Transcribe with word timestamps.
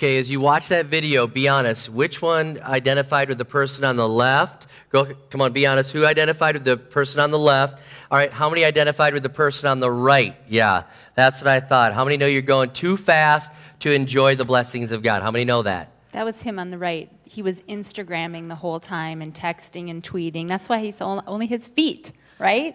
Okay, 0.00 0.16
as 0.16 0.30
you 0.30 0.40
watch 0.40 0.68
that 0.68 0.86
video, 0.86 1.26
be 1.26 1.46
honest. 1.46 1.90
Which 1.90 2.22
one 2.22 2.58
identified 2.62 3.28
with 3.28 3.36
the 3.36 3.44
person 3.44 3.84
on 3.84 3.96
the 3.96 4.08
left? 4.08 4.66
Go, 4.88 5.04
come 5.28 5.42
on, 5.42 5.52
be 5.52 5.66
honest. 5.66 5.92
Who 5.92 6.06
identified 6.06 6.54
with 6.54 6.64
the 6.64 6.78
person 6.78 7.20
on 7.20 7.30
the 7.30 7.38
left? 7.38 7.78
All 8.10 8.16
right, 8.16 8.32
how 8.32 8.48
many 8.48 8.64
identified 8.64 9.12
with 9.12 9.22
the 9.22 9.28
person 9.28 9.68
on 9.68 9.78
the 9.78 9.90
right? 9.90 10.34
Yeah, 10.48 10.84
that's 11.16 11.42
what 11.42 11.48
I 11.48 11.60
thought. 11.60 11.92
How 11.92 12.04
many 12.04 12.16
know 12.16 12.24
you're 12.24 12.40
going 12.40 12.70
too 12.70 12.96
fast 12.96 13.50
to 13.80 13.92
enjoy 13.92 14.36
the 14.36 14.44
blessings 14.46 14.90
of 14.90 15.02
God? 15.02 15.20
How 15.20 15.30
many 15.30 15.44
know 15.44 15.64
that? 15.64 15.92
That 16.12 16.24
was 16.24 16.40
him 16.40 16.58
on 16.58 16.70
the 16.70 16.78
right. 16.78 17.10
He 17.24 17.42
was 17.42 17.60
Instagramming 17.68 18.48
the 18.48 18.54
whole 18.54 18.80
time 18.80 19.20
and 19.20 19.34
texting 19.34 19.90
and 19.90 20.02
tweeting. 20.02 20.48
That's 20.48 20.66
why 20.66 20.78
he's 20.78 21.02
only 21.02 21.46
his 21.46 21.68
feet, 21.68 22.12
right? 22.38 22.74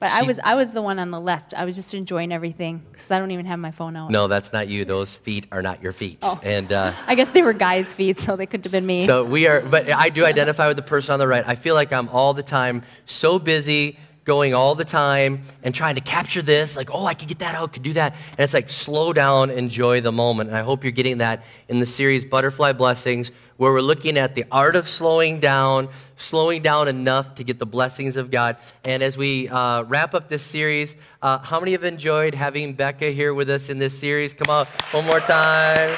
But 0.00 0.12
I 0.12 0.22
was 0.22 0.38
I 0.44 0.54
was 0.54 0.72
the 0.72 0.82
one 0.82 1.00
on 1.00 1.10
the 1.10 1.20
left. 1.20 1.54
I 1.54 1.64
was 1.64 1.74
just 1.74 1.92
enjoying 1.92 2.32
everything 2.32 2.82
because 2.92 3.10
I 3.10 3.18
don't 3.18 3.32
even 3.32 3.46
have 3.46 3.58
my 3.58 3.72
phone 3.72 3.96
out. 3.96 4.10
No, 4.10 4.28
that's 4.28 4.52
not 4.52 4.68
you. 4.68 4.84
Those 4.84 5.16
feet 5.16 5.46
are 5.50 5.60
not 5.60 5.82
your 5.82 5.92
feet. 5.92 6.18
Oh. 6.22 6.38
And 6.44 6.72
uh, 6.72 6.92
I 7.08 7.16
guess 7.16 7.32
they 7.32 7.42
were 7.42 7.52
guys' 7.52 7.94
feet, 7.94 8.18
so 8.18 8.36
they 8.36 8.46
could 8.46 8.64
have 8.64 8.72
been 8.72 8.86
me. 8.86 9.06
so 9.06 9.24
we 9.24 9.48
are. 9.48 9.60
But 9.60 9.90
I 9.90 10.08
do 10.10 10.24
identify 10.24 10.68
with 10.68 10.76
the 10.76 10.84
person 10.84 11.14
on 11.14 11.18
the 11.18 11.26
right. 11.26 11.42
I 11.46 11.56
feel 11.56 11.74
like 11.74 11.92
I'm 11.92 12.08
all 12.10 12.32
the 12.32 12.44
time 12.44 12.84
so 13.06 13.40
busy 13.40 13.98
going 14.28 14.52
all 14.52 14.74
the 14.74 14.84
time 14.84 15.42
and 15.62 15.74
trying 15.74 15.94
to 15.94 16.02
capture 16.02 16.42
this, 16.42 16.76
like, 16.76 16.90
oh, 16.92 17.06
I 17.06 17.14
could 17.14 17.28
get 17.28 17.38
that 17.38 17.54
out, 17.54 17.72
could 17.72 17.82
do 17.82 17.94
that. 17.94 18.12
And 18.32 18.40
it's 18.40 18.52
like, 18.52 18.68
slow 18.68 19.14
down, 19.14 19.48
enjoy 19.50 20.02
the 20.02 20.12
moment. 20.12 20.50
And 20.50 20.58
I 20.58 20.60
hope 20.60 20.84
you're 20.84 20.90
getting 20.90 21.18
that 21.18 21.46
in 21.68 21.80
the 21.80 21.86
series 21.86 22.26
Butterfly 22.26 22.74
Blessings, 22.74 23.32
where 23.58 23.72
we're 23.72 23.80
looking 23.82 24.16
at 24.16 24.34
the 24.34 24.44
art 24.50 24.76
of 24.76 24.88
slowing 24.88 25.40
down, 25.40 25.88
slowing 26.16 26.62
down 26.62 26.88
enough 26.88 27.34
to 27.34 27.44
get 27.44 27.58
the 27.58 27.66
blessings 27.66 28.16
of 28.16 28.30
God. 28.30 28.56
And 28.84 29.02
as 29.02 29.18
we 29.18 29.48
uh, 29.48 29.82
wrap 29.82 30.14
up 30.14 30.28
this 30.28 30.42
series, 30.42 30.96
uh, 31.20 31.38
how 31.38 31.60
many 31.60 31.72
have 31.72 31.84
enjoyed 31.84 32.34
having 32.34 32.72
Becca 32.74 33.10
here 33.10 33.34
with 33.34 33.50
us 33.50 33.68
in 33.68 33.78
this 33.78 33.98
series? 33.98 34.32
Come 34.32 34.48
on, 34.48 34.66
one 34.92 35.04
more 35.04 35.20
time. 35.20 35.90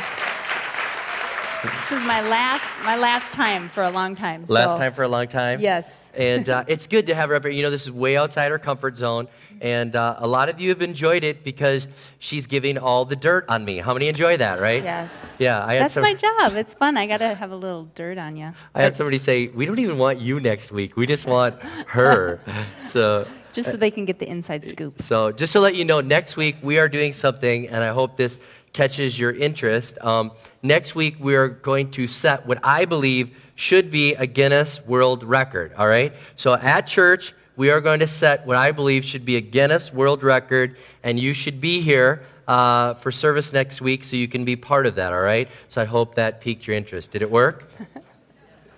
This 1.63 1.93
is 1.93 2.07
my 2.07 2.27
last 2.27 2.65
my 2.85 2.97
last 2.97 3.33
time 3.33 3.69
for 3.69 3.83
a 3.83 3.91
long 3.91 4.15
time. 4.15 4.47
Last 4.49 4.73
so- 4.73 4.79
time 4.79 4.95
for 4.95 5.03
a 5.03 5.09
long 5.09 5.29
time? 5.29 5.61
Yes. 5.61 6.00
And 6.15 6.49
uh, 6.49 6.65
it's 6.67 6.87
good 6.87 7.07
to 7.07 7.15
have 7.15 7.29
her 7.29 7.35
up 7.35 7.45
here. 7.45 7.53
You 7.53 7.63
know, 7.63 7.71
this 7.71 7.83
is 7.83 7.91
way 7.91 8.17
outside 8.17 8.51
her 8.51 8.59
comfort 8.59 8.97
zone. 8.97 9.29
And 9.61 9.95
uh, 9.95 10.17
a 10.19 10.27
lot 10.27 10.49
of 10.49 10.59
you 10.59 10.71
have 10.71 10.81
enjoyed 10.81 11.23
it 11.23 11.45
because 11.45 11.87
she's 12.19 12.47
giving 12.47 12.79
all 12.79 13.05
the 13.05 13.17
dirt 13.17 13.45
on 13.49 13.65
me. 13.65 13.79
How 13.79 13.93
many 13.93 14.09
enjoy 14.09 14.39
that, 14.39 14.59
right? 14.59 14.83
Yes. 14.83 15.13
Yeah, 15.39 15.65
I 15.65 15.75
had 15.75 15.83
That's 15.85 15.95
some, 15.95 16.03
my 16.03 16.15
job. 16.15 16.55
It's 16.55 16.73
fun. 16.73 16.97
I 16.97 17.07
got 17.07 17.19
to 17.19 17.35
have 17.35 17.51
a 17.51 17.57
little 17.57 17.85
dirt 17.95 18.17
on 18.17 18.37
you. 18.37 18.53
I 18.75 18.83
had 18.83 18.97
somebody 18.97 19.19
say, 19.19 19.49
"We 19.49 19.67
don't 19.67 19.79
even 19.79 19.99
want 19.99 20.19
you 20.19 20.41
next 20.41 20.73
week. 20.73 20.97
We 20.97 21.07
just 21.07 21.27
want 21.27 21.61
her." 21.89 22.41
so, 22.89 23.27
Just 23.53 23.71
so 23.71 23.77
they 23.77 23.91
can 23.91 24.07
get 24.07 24.19
the 24.19 24.29
inside 24.29 24.67
scoop. 24.67 25.03
so 25.03 25.31
just 25.31 25.53
to 25.53 25.61
let 25.61 25.75
you 25.75 25.85
know, 25.85 26.01
next 26.01 26.37
week 26.39 26.57
we 26.63 26.79
are 26.79 26.89
doing 26.89 27.13
something, 27.13 27.69
and 27.69 27.85
I 27.85 27.89
hope 27.89 28.17
this 28.17 28.39
catches 28.73 29.19
your 29.19 29.33
interest. 29.33 29.99
Um, 30.01 30.33
next 30.63 30.95
week 30.95 31.17
we 31.19 31.35
are 31.37 31.49
going 31.49 31.91
to 31.93 32.07
set 32.07 32.47
what 32.47 32.59
I 32.65 32.85
believe 32.85 33.37
should 33.55 33.91
be 33.91 34.15
a 34.15 34.27
Guinness 34.27 34.85
World 34.87 35.25
Record. 35.25 35.73
All 35.77 35.89
right. 35.89 36.13
So 36.37 36.55
at 36.55 36.87
church 36.87 37.35
we 37.57 37.71
are 37.71 37.81
going 37.81 38.01
to 38.01 38.07
set 38.07 38.47
what 38.47 38.57
I 38.57 38.73
believe 38.73 39.05
should 39.05 39.25
be 39.25 39.37
a 39.37 39.41
Guinness 39.41 39.93
World 39.93 40.23
Record, 40.23 40.77
and 41.03 41.19
you 41.19 41.35
should 41.35 41.61
be 41.61 41.81
here. 41.81 42.25
Uh, 42.49 42.95
for 42.95 43.13
service 43.13 43.53
next 43.53 43.81
week, 43.81 44.03
so 44.03 44.17
you 44.17 44.27
can 44.27 44.45
be 44.45 44.57
part 44.57 44.85
of 44.85 44.97
that, 44.97 45.13
all 45.13 45.21
right? 45.21 45.49
So 45.69 45.81
I 45.81 45.85
hope 45.85 46.17
that 46.17 46.41
piqued 46.41 46.67
your 46.67 46.75
interest. 46.75 47.13
Did 47.13 47.23
it 47.23 47.31
work? 47.31 47.71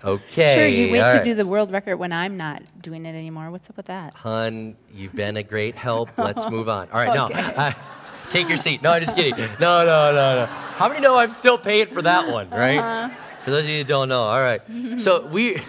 Okay. 0.04 0.54
Sure, 0.56 0.66
you 0.66 0.92
wait 0.92 0.98
to 0.98 1.04
right. 1.04 1.24
do 1.24 1.34
the 1.34 1.46
world 1.46 1.70
record 1.70 1.96
when 1.96 2.12
I'm 2.12 2.36
not 2.36 2.62
doing 2.82 3.06
it 3.06 3.14
anymore. 3.14 3.50
What's 3.50 3.70
up 3.70 3.76
with 3.76 3.86
that? 3.86 4.14
Hun, 4.14 4.76
you've 4.92 5.14
been 5.14 5.36
a 5.36 5.42
great 5.42 5.76
help. 5.76 6.10
Let's 6.18 6.48
move 6.50 6.68
on. 6.68 6.88
All 6.90 6.98
right, 6.98 7.16
Okay. 7.16 7.34
no. 7.34 7.40
uh, 7.40 7.72
take 8.32 8.48
your 8.48 8.56
seat. 8.56 8.82
No, 8.82 8.92
I'm 8.92 9.04
just 9.04 9.14
kidding. 9.14 9.36
No, 9.36 9.84
no, 9.84 10.12
no, 10.12 10.12
no. 10.12 10.46
How 10.46 10.88
many 10.88 11.00
know 11.00 11.16
I'm 11.18 11.32
still 11.32 11.58
paying 11.58 11.88
for 11.88 12.02
that 12.02 12.32
one, 12.32 12.48
right? 12.50 12.78
Uh-huh. 12.78 13.14
For 13.44 13.50
those 13.50 13.64
of 13.64 13.70
you 13.70 13.78
who 13.78 13.84
don't 13.84 14.08
know, 14.08 14.22
all 14.22 14.40
right. 14.40 14.62
so 14.98 15.26
we, 15.26 15.60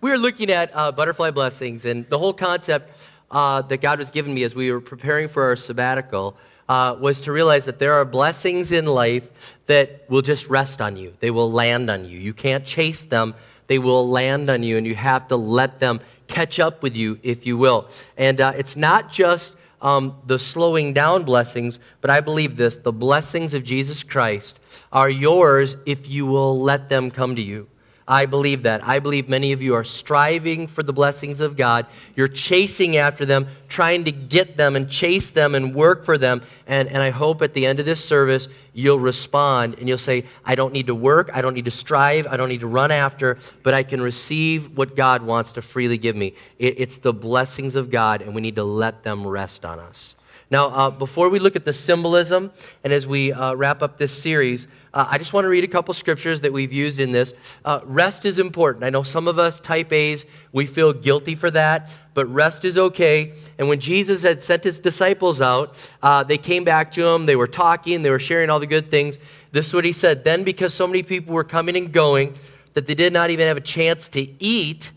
we 0.00 0.10
are 0.10 0.18
looking 0.18 0.50
at 0.50 0.70
uh, 0.74 0.90
butterfly 0.90 1.30
blessings, 1.30 1.84
and 1.84 2.08
the 2.08 2.18
whole 2.18 2.32
concept 2.32 2.90
uh, 3.30 3.62
that 3.62 3.80
God 3.80 4.00
was 4.00 4.10
giving 4.10 4.34
me 4.34 4.42
as 4.42 4.54
we 4.54 4.72
were 4.72 4.80
preparing 4.80 5.28
for 5.28 5.44
our 5.44 5.56
sabbatical 5.56 6.36
uh, 6.68 6.96
was 6.98 7.20
to 7.22 7.32
realize 7.32 7.66
that 7.66 7.78
there 7.78 7.94
are 7.94 8.04
blessings 8.04 8.72
in 8.72 8.86
life 8.86 9.30
that 9.66 10.04
will 10.10 10.22
just 10.22 10.48
rest 10.48 10.80
on 10.80 10.96
you. 10.96 11.14
They 11.20 11.30
will 11.30 11.50
land 11.50 11.88
on 11.88 12.04
you. 12.04 12.18
You 12.18 12.34
can't 12.34 12.64
chase 12.64 13.04
them. 13.04 13.34
They 13.68 13.78
will 13.78 14.08
land 14.08 14.50
on 14.50 14.62
you, 14.62 14.76
and 14.76 14.86
you 14.86 14.94
have 14.96 15.28
to 15.28 15.36
let 15.36 15.78
them 15.78 16.00
catch 16.26 16.58
up 16.58 16.82
with 16.82 16.96
you, 16.96 17.18
if 17.22 17.46
you 17.46 17.56
will. 17.56 17.88
And 18.16 18.40
uh, 18.40 18.52
it's 18.56 18.76
not 18.76 19.12
just 19.12 19.54
um, 19.80 20.16
the 20.26 20.38
slowing 20.38 20.92
down 20.92 21.24
blessings, 21.24 21.78
but 22.00 22.10
I 22.10 22.20
believe 22.20 22.56
this 22.56 22.76
the 22.76 22.92
blessings 22.92 23.54
of 23.54 23.64
Jesus 23.64 24.02
Christ 24.02 24.58
are 24.92 25.10
yours 25.10 25.76
if 25.86 26.08
you 26.08 26.26
will 26.26 26.60
let 26.60 26.88
them 26.88 27.10
come 27.10 27.36
to 27.36 27.42
you. 27.42 27.68
I 28.10 28.24
believe 28.24 28.62
that. 28.62 28.82
I 28.88 29.00
believe 29.00 29.28
many 29.28 29.52
of 29.52 29.60
you 29.60 29.74
are 29.74 29.84
striving 29.84 30.66
for 30.66 30.82
the 30.82 30.94
blessings 30.94 31.40
of 31.40 31.58
God. 31.58 31.84
You're 32.16 32.26
chasing 32.26 32.96
after 32.96 33.26
them, 33.26 33.48
trying 33.68 34.04
to 34.04 34.12
get 34.12 34.56
them 34.56 34.76
and 34.76 34.88
chase 34.88 35.30
them 35.30 35.54
and 35.54 35.74
work 35.74 36.06
for 36.06 36.16
them. 36.16 36.40
And, 36.66 36.88
and 36.88 37.02
I 37.02 37.10
hope 37.10 37.42
at 37.42 37.52
the 37.52 37.66
end 37.66 37.80
of 37.80 37.84
this 37.84 38.02
service, 38.02 38.48
you'll 38.72 38.98
respond 38.98 39.74
and 39.78 39.86
you'll 39.86 39.98
say, 39.98 40.24
I 40.42 40.54
don't 40.54 40.72
need 40.72 40.86
to 40.86 40.94
work. 40.94 41.30
I 41.34 41.42
don't 41.42 41.52
need 41.52 41.66
to 41.66 41.70
strive. 41.70 42.26
I 42.26 42.38
don't 42.38 42.48
need 42.48 42.60
to 42.60 42.66
run 42.66 42.90
after, 42.90 43.36
but 43.62 43.74
I 43.74 43.82
can 43.82 44.00
receive 44.00 44.74
what 44.74 44.96
God 44.96 45.22
wants 45.22 45.52
to 45.52 45.62
freely 45.62 45.98
give 45.98 46.16
me. 46.16 46.32
It, 46.58 46.80
it's 46.80 46.96
the 46.96 47.12
blessings 47.12 47.76
of 47.76 47.90
God, 47.90 48.22
and 48.22 48.34
we 48.34 48.40
need 48.40 48.56
to 48.56 48.64
let 48.64 49.02
them 49.02 49.26
rest 49.26 49.66
on 49.66 49.78
us. 49.78 50.14
Now, 50.50 50.68
uh, 50.68 50.90
before 50.90 51.28
we 51.28 51.38
look 51.38 51.56
at 51.56 51.66
the 51.66 51.74
symbolism 51.74 52.50
and 52.82 52.92
as 52.92 53.06
we 53.06 53.32
uh, 53.32 53.54
wrap 53.54 53.82
up 53.82 53.98
this 53.98 54.16
series, 54.16 54.66
uh, 54.94 55.06
I 55.08 55.18
just 55.18 55.34
want 55.34 55.44
to 55.44 55.48
read 55.48 55.64
a 55.64 55.68
couple 55.68 55.92
scriptures 55.92 56.40
that 56.40 56.52
we've 56.52 56.72
used 56.72 56.98
in 56.98 57.12
this. 57.12 57.34
Uh, 57.64 57.80
rest 57.84 58.24
is 58.24 58.38
important. 58.38 58.82
I 58.82 58.88
know 58.88 59.02
some 59.02 59.28
of 59.28 59.38
us, 59.38 59.60
type 59.60 59.92
A's, 59.92 60.24
we 60.52 60.64
feel 60.64 60.94
guilty 60.94 61.34
for 61.34 61.50
that, 61.50 61.90
but 62.14 62.24
rest 62.32 62.64
is 62.64 62.78
okay. 62.78 63.34
And 63.58 63.68
when 63.68 63.78
Jesus 63.78 64.22
had 64.22 64.40
sent 64.40 64.64
his 64.64 64.80
disciples 64.80 65.42
out, 65.42 65.74
uh, 66.02 66.22
they 66.22 66.38
came 66.38 66.64
back 66.64 66.92
to 66.92 67.06
him, 67.06 67.26
they 67.26 67.36
were 67.36 67.46
talking, 67.46 68.02
they 68.02 68.10
were 68.10 68.18
sharing 68.18 68.48
all 68.48 68.58
the 68.58 68.66
good 68.66 68.90
things. 68.90 69.18
This 69.52 69.68
is 69.68 69.74
what 69.74 69.84
he 69.84 69.92
said 69.92 70.24
Then, 70.24 70.44
because 70.44 70.72
so 70.72 70.86
many 70.86 71.02
people 71.02 71.34
were 71.34 71.44
coming 71.44 71.76
and 71.76 71.92
going 71.92 72.34
that 72.72 72.86
they 72.86 72.94
did 72.94 73.12
not 73.12 73.28
even 73.28 73.46
have 73.46 73.56
a 73.58 73.62
chance 73.62 74.08
to 74.10 74.26
eat, 74.42 74.92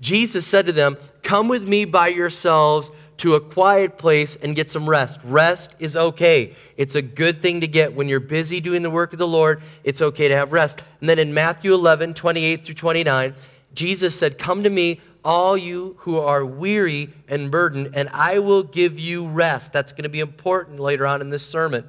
Jesus 0.00 0.46
said 0.46 0.66
to 0.66 0.72
them, 0.72 0.96
Come 1.22 1.48
with 1.48 1.66
me 1.66 1.84
by 1.84 2.08
yourselves 2.08 2.90
to 3.18 3.34
a 3.34 3.40
quiet 3.40 3.98
place 3.98 4.36
and 4.36 4.54
get 4.54 4.70
some 4.70 4.88
rest. 4.88 5.20
Rest 5.24 5.74
is 5.78 5.96
okay. 5.96 6.54
It's 6.76 6.94
a 6.94 7.02
good 7.02 7.40
thing 7.40 7.60
to 7.62 7.66
get 7.66 7.94
when 7.94 8.08
you're 8.08 8.20
busy 8.20 8.60
doing 8.60 8.82
the 8.82 8.90
work 8.90 9.12
of 9.12 9.18
the 9.18 9.26
Lord. 9.26 9.62
It's 9.84 10.02
okay 10.02 10.28
to 10.28 10.36
have 10.36 10.52
rest. 10.52 10.82
And 11.00 11.08
then 11.08 11.18
in 11.18 11.32
Matthew 11.32 11.72
11, 11.72 12.14
28 12.14 12.64
through 12.64 12.74
29, 12.74 13.34
Jesus 13.74 14.18
said, 14.18 14.38
Come 14.38 14.62
to 14.62 14.70
me, 14.70 15.00
all 15.24 15.56
you 15.56 15.96
who 16.00 16.18
are 16.18 16.44
weary 16.44 17.10
and 17.26 17.50
burdened, 17.50 17.90
and 17.94 18.08
I 18.10 18.38
will 18.38 18.62
give 18.62 18.98
you 18.98 19.26
rest. 19.26 19.72
That's 19.72 19.92
going 19.92 20.04
to 20.04 20.08
be 20.08 20.20
important 20.20 20.78
later 20.78 21.06
on 21.06 21.20
in 21.20 21.30
this 21.30 21.44
sermon. 21.44 21.88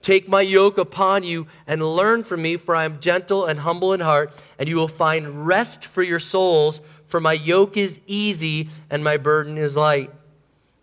Take 0.00 0.28
my 0.28 0.40
yoke 0.40 0.78
upon 0.78 1.22
you 1.22 1.46
and 1.66 1.80
learn 1.80 2.24
from 2.24 2.42
me, 2.42 2.56
for 2.56 2.74
I 2.74 2.84
am 2.84 2.98
gentle 2.98 3.46
and 3.46 3.60
humble 3.60 3.92
in 3.92 4.00
heart, 4.00 4.32
and 4.58 4.68
you 4.68 4.76
will 4.76 4.88
find 4.88 5.46
rest 5.46 5.84
for 5.84 6.02
your 6.02 6.18
souls, 6.18 6.80
for 7.06 7.20
my 7.20 7.34
yoke 7.34 7.76
is 7.76 8.00
easy 8.08 8.68
and 8.90 9.04
my 9.04 9.16
burden 9.16 9.56
is 9.56 9.76
light. 9.76 10.10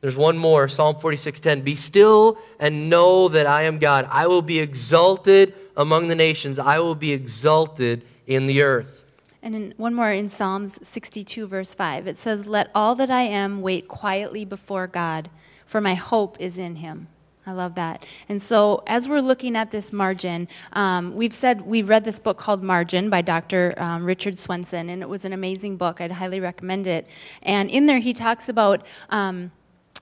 There's 0.01 0.15
one 0.15 0.37
more, 0.37 0.67
Psalm 0.67 0.95
46:10. 0.95 1.61
Be 1.61 1.75
still 1.75 2.37
and 2.59 2.89
know 2.89 3.27
that 3.27 3.45
I 3.45 3.63
am 3.63 3.79
God. 3.79 4.07
I 4.09 4.27
will 4.27 4.41
be 4.41 4.59
exalted 4.59 5.53
among 5.75 6.07
the 6.07 6.15
nations. 6.15 6.57
I 6.57 6.79
will 6.79 6.95
be 6.95 7.11
exalted 7.11 8.05
in 8.25 8.47
the 8.47 8.61
earth. 8.61 9.03
And 9.41 9.55
in, 9.55 9.73
one 9.77 9.93
more 9.93 10.11
in 10.11 10.29
Psalms 10.29 10.79
62, 10.87 11.47
verse 11.47 11.73
5. 11.73 12.07
It 12.07 12.17
says, 12.17 12.47
Let 12.47 12.69
all 12.75 12.95
that 12.95 13.09
I 13.09 13.23
am 13.23 13.61
wait 13.61 13.87
quietly 13.87 14.45
before 14.45 14.87
God, 14.87 15.29
for 15.65 15.79
my 15.79 15.95
hope 15.95 16.39
is 16.39 16.57
in 16.57 16.77
him. 16.77 17.07
I 17.45 17.51
love 17.53 17.75
that. 17.75 18.05
And 18.27 18.41
so, 18.43 18.83
as 18.85 19.07
we're 19.07 19.21
looking 19.21 19.55
at 19.55 19.71
this 19.71 19.91
margin, 19.91 20.47
um, 20.73 21.15
we've 21.15 21.33
said 21.33 21.61
we 21.61 21.81
read 21.81 22.03
this 22.03 22.19
book 22.19 22.37
called 22.37 22.61
Margin 22.61 23.09
by 23.09 23.21
Dr. 23.21 23.73
Um, 23.77 24.05
Richard 24.05 24.37
Swenson, 24.37 24.87
and 24.89 25.01
it 25.01 25.09
was 25.09 25.25
an 25.25 25.33
amazing 25.33 25.77
book. 25.77 25.99
I'd 25.99 26.11
highly 26.11 26.39
recommend 26.39 26.85
it. 26.85 27.07
And 27.41 27.69
in 27.71 27.87
there, 27.87 27.99
he 27.99 28.13
talks 28.13 28.49
about 28.49 28.85
um, 29.09 29.51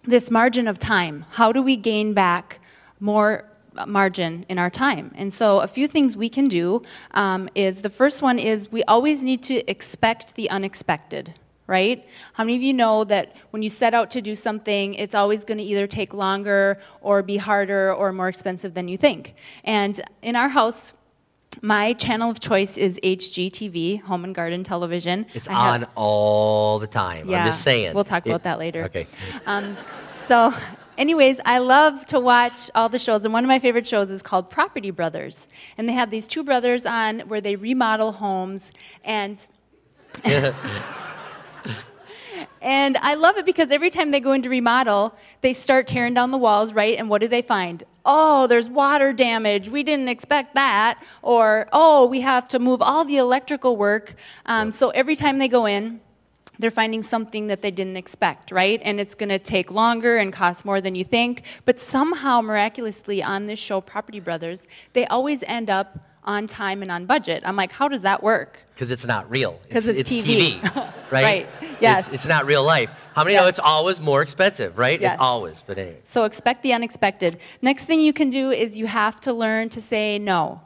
this 0.08 0.32
margin 0.32 0.68
of 0.68 0.80
time. 0.80 1.26
How 1.32 1.52
do 1.52 1.62
we 1.62 1.76
gain 1.76 2.14
back 2.14 2.60
more 3.00 3.44
margin 3.86 4.46
in 4.50 4.58
our 4.58 4.70
time? 4.70 5.12
And 5.16 5.32
so, 5.32 5.60
a 5.60 5.68
few 5.68 5.88
things 5.88 6.16
we 6.16 6.30
can 6.30 6.48
do 6.48 6.82
um, 7.12 7.50
is 7.54 7.82
the 7.82 7.90
first 7.90 8.22
one 8.22 8.40
is 8.40 8.72
we 8.72 8.84
always 8.86 9.24
need 9.24 9.44
to 9.44 9.70
expect 9.70 10.36
the 10.36 10.50
unexpected. 10.50 11.36
Right? 11.68 12.08
How 12.32 12.46
many 12.46 12.56
of 12.56 12.62
you 12.62 12.74
know 12.74 13.04
that 13.04 13.36
when 13.50 13.62
you 13.62 13.70
set 13.70 13.94
out 13.94 14.10
to 14.12 14.22
do 14.22 14.38
something, 14.38 14.94
it's 14.94 15.14
always 15.14 15.44
going 15.44 15.58
to 15.58 15.66
either 15.66 15.86
take 15.86 16.14
longer 16.14 16.80
or 17.02 17.22
be 17.22 17.36
harder 17.36 17.94
or 17.94 18.14
more 18.14 18.30
expensive 18.30 18.74
than 18.74 18.88
you 18.88 18.96
think? 18.96 19.36
And 19.66 20.00
in 20.22 20.38
our 20.38 20.48
house, 20.48 20.94
my 21.62 21.94
channel 21.94 22.30
of 22.30 22.40
choice 22.40 22.78
is 22.78 23.00
HGTV, 23.04 24.02
Home 24.04 24.24
and 24.24 24.34
Garden 24.36 24.64
Television. 24.64 25.26
It's 25.34 25.48
I 25.50 25.54
have- 25.54 25.82
on 25.84 25.88
all 25.96 26.80
the 26.80 26.88
time. 26.88 27.30
Yeah, 27.30 27.42
I'm 27.42 27.48
just 27.48 27.62
saying. 27.64 27.94
we'll 27.94 28.04
talk 28.04 28.26
about 28.26 28.42
It- 28.42 28.44
that 28.44 28.60
later. 28.60 28.84
Okay. 28.86 29.08
um, 29.46 29.76
so 30.14 30.54
anyways, 30.98 31.40
I 31.46 31.60
love 31.60 32.06
to 32.08 32.20
watch 32.20 32.70
all 32.76 32.90
the 32.90 33.00
shows, 33.00 33.24
and 33.26 33.34
one 33.34 33.44
of 33.44 33.48
my 33.48 33.60
favorite 33.60 33.88
shows 33.88 34.10
is 34.12 34.22
called 34.22 34.50
Property 34.50 34.92
Brothers. 34.92 35.48
And 35.78 35.88
they 35.88 35.94
have 35.94 36.10
these 36.10 36.28
two 36.28 36.44
brothers 36.44 36.86
on 36.86 37.22
where 37.22 37.42
they 37.42 37.56
remodel 37.56 38.14
homes, 38.14 38.72
and 39.04 39.46
and 42.62 42.98
I 42.98 43.14
love 43.16 43.38
it 43.38 43.46
because 43.46 43.72
every 43.72 43.90
time 43.90 44.12
they 44.12 44.20
go 44.20 44.32
into 44.34 44.50
remodel, 44.50 45.16
they 45.42 45.54
start 45.54 45.88
tearing 45.88 46.14
down 46.14 46.32
the 46.32 46.38
walls, 46.38 46.74
right? 46.74 46.98
And 46.98 47.10
what 47.10 47.22
do 47.22 47.28
they 47.28 47.42
find? 47.42 47.84
Oh, 48.10 48.48
there's 48.48 48.70
water 48.70 49.12
damage. 49.12 49.68
We 49.70 49.84
didn't 49.84 50.08
expect 50.08 50.56
that. 50.56 51.04
Or, 51.22 51.68
oh, 51.74 52.08
we 52.08 52.22
have 52.22 52.48
to 52.48 52.60
move 52.60 52.82
all 52.82 53.04
the 53.04 53.18
electrical 53.18 53.76
work. 53.76 54.16
Um, 54.46 54.72
so 54.72 54.90
every 54.92 55.18
time 55.18 55.40
they 55.40 55.50
go 55.50 55.66
in, 55.66 56.00
they're 56.60 56.72
finding 56.72 57.04
something 57.04 57.48
that 57.48 57.62
they 57.62 57.70
didn't 57.70 57.98
expect, 57.98 58.52
right? 58.52 58.82
And 58.84 59.00
it's 59.00 59.14
going 59.14 59.30
to 59.30 59.40
take 59.40 59.72
longer 59.72 60.18
and 60.18 60.34
cost 60.34 60.66
more 60.66 60.82
than 60.82 60.96
you 60.96 61.04
think. 61.04 61.44
But 61.66 61.78
somehow, 61.78 62.42
miraculously, 62.42 63.22
on 63.22 63.48
this 63.48 63.60
show, 63.60 63.82
Property 63.82 64.20
Brothers, 64.20 64.68
they 64.94 65.06
always 65.06 65.44
end 65.44 65.70
up 65.70 66.00
on 66.24 66.46
time 66.46 66.82
and 66.82 66.92
on 66.92 67.06
budget. 67.06 67.42
I'm 67.46 67.56
like, 67.56 67.72
how 67.72 67.88
does 67.88 68.02
that 68.02 68.22
work? 68.22 68.64
Because 68.74 68.92
it's 68.92 69.06
not 69.06 69.30
real. 69.30 69.60
Because 69.64 69.88
it's, 69.88 70.00
it's, 70.02 70.10
TV. 70.10 70.60
TV. 70.60 70.76
right? 71.12 71.24
right. 71.24 71.48
Yes. 71.80 72.08
It's, 72.08 72.16
it's, 72.16 72.28
not 72.28 72.46
real 72.46 72.64
life. 72.64 72.92
How 73.16 73.24
many 73.24 73.34
yes. 73.34 73.42
know 73.42 73.48
it's 73.48 73.60
always 73.60 74.00
more 74.00 74.22
expensive, 74.22 74.78
right? 74.78 75.00
Yes. 75.00 75.14
It's 75.14 75.22
always, 75.22 75.64
but 75.66 75.78
anyway. 75.78 76.00
So 76.06 76.26
expect 76.26 76.64
the 76.64 76.74
unexpected. 76.74 77.38
Next 77.62 77.86
thing 77.86 78.02
you 78.02 78.14
can 78.14 78.30
do 78.30 78.52
is 78.52 78.78
you 78.78 78.88
have 78.88 79.20
to 79.22 79.34
learn 79.34 79.70
to 79.70 79.82
say 79.82 80.20
no. 80.20 80.62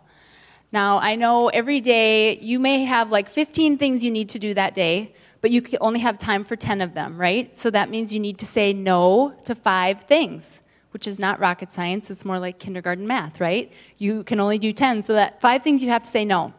Now, 0.71 0.99
I 0.99 1.15
know 1.15 1.49
every 1.49 1.81
day 1.81 2.39
you 2.39 2.59
may 2.59 2.85
have 2.85 3.11
like 3.11 3.27
15 3.27 3.77
things 3.77 4.03
you 4.03 4.11
need 4.11 4.29
to 4.29 4.39
do 4.39 4.53
that 4.53 4.73
day, 4.73 5.13
but 5.41 5.51
you 5.51 5.63
only 5.81 5.99
have 5.99 6.17
time 6.17 6.43
for 6.43 6.55
10 6.55 6.81
of 6.81 6.93
them, 6.93 7.17
right? 7.19 7.57
So 7.57 7.69
that 7.71 7.89
means 7.89 8.13
you 8.13 8.19
need 8.19 8.37
to 8.39 8.45
say 8.45 8.71
no 8.71 9.33
to 9.45 9.55
five 9.55 10.03
things 10.03 10.61
which 10.91 11.07
is 11.07 11.17
not 11.17 11.39
rocket 11.39 11.73
science, 11.73 12.11
it's 12.11 12.23
more 12.23 12.37
like 12.37 12.59
kindergarten 12.59 13.07
math, 13.07 13.39
right? 13.39 13.71
You 13.97 14.23
can 14.23 14.39
only 14.39 14.57
do 14.57 14.71
10, 14.71 15.01
so 15.01 15.13
that 15.13 15.41
five 15.41 15.63
things 15.63 15.81
you 15.81 15.89
have 15.89 16.03
to 16.03 16.09
say 16.09 16.23
no. 16.25 16.53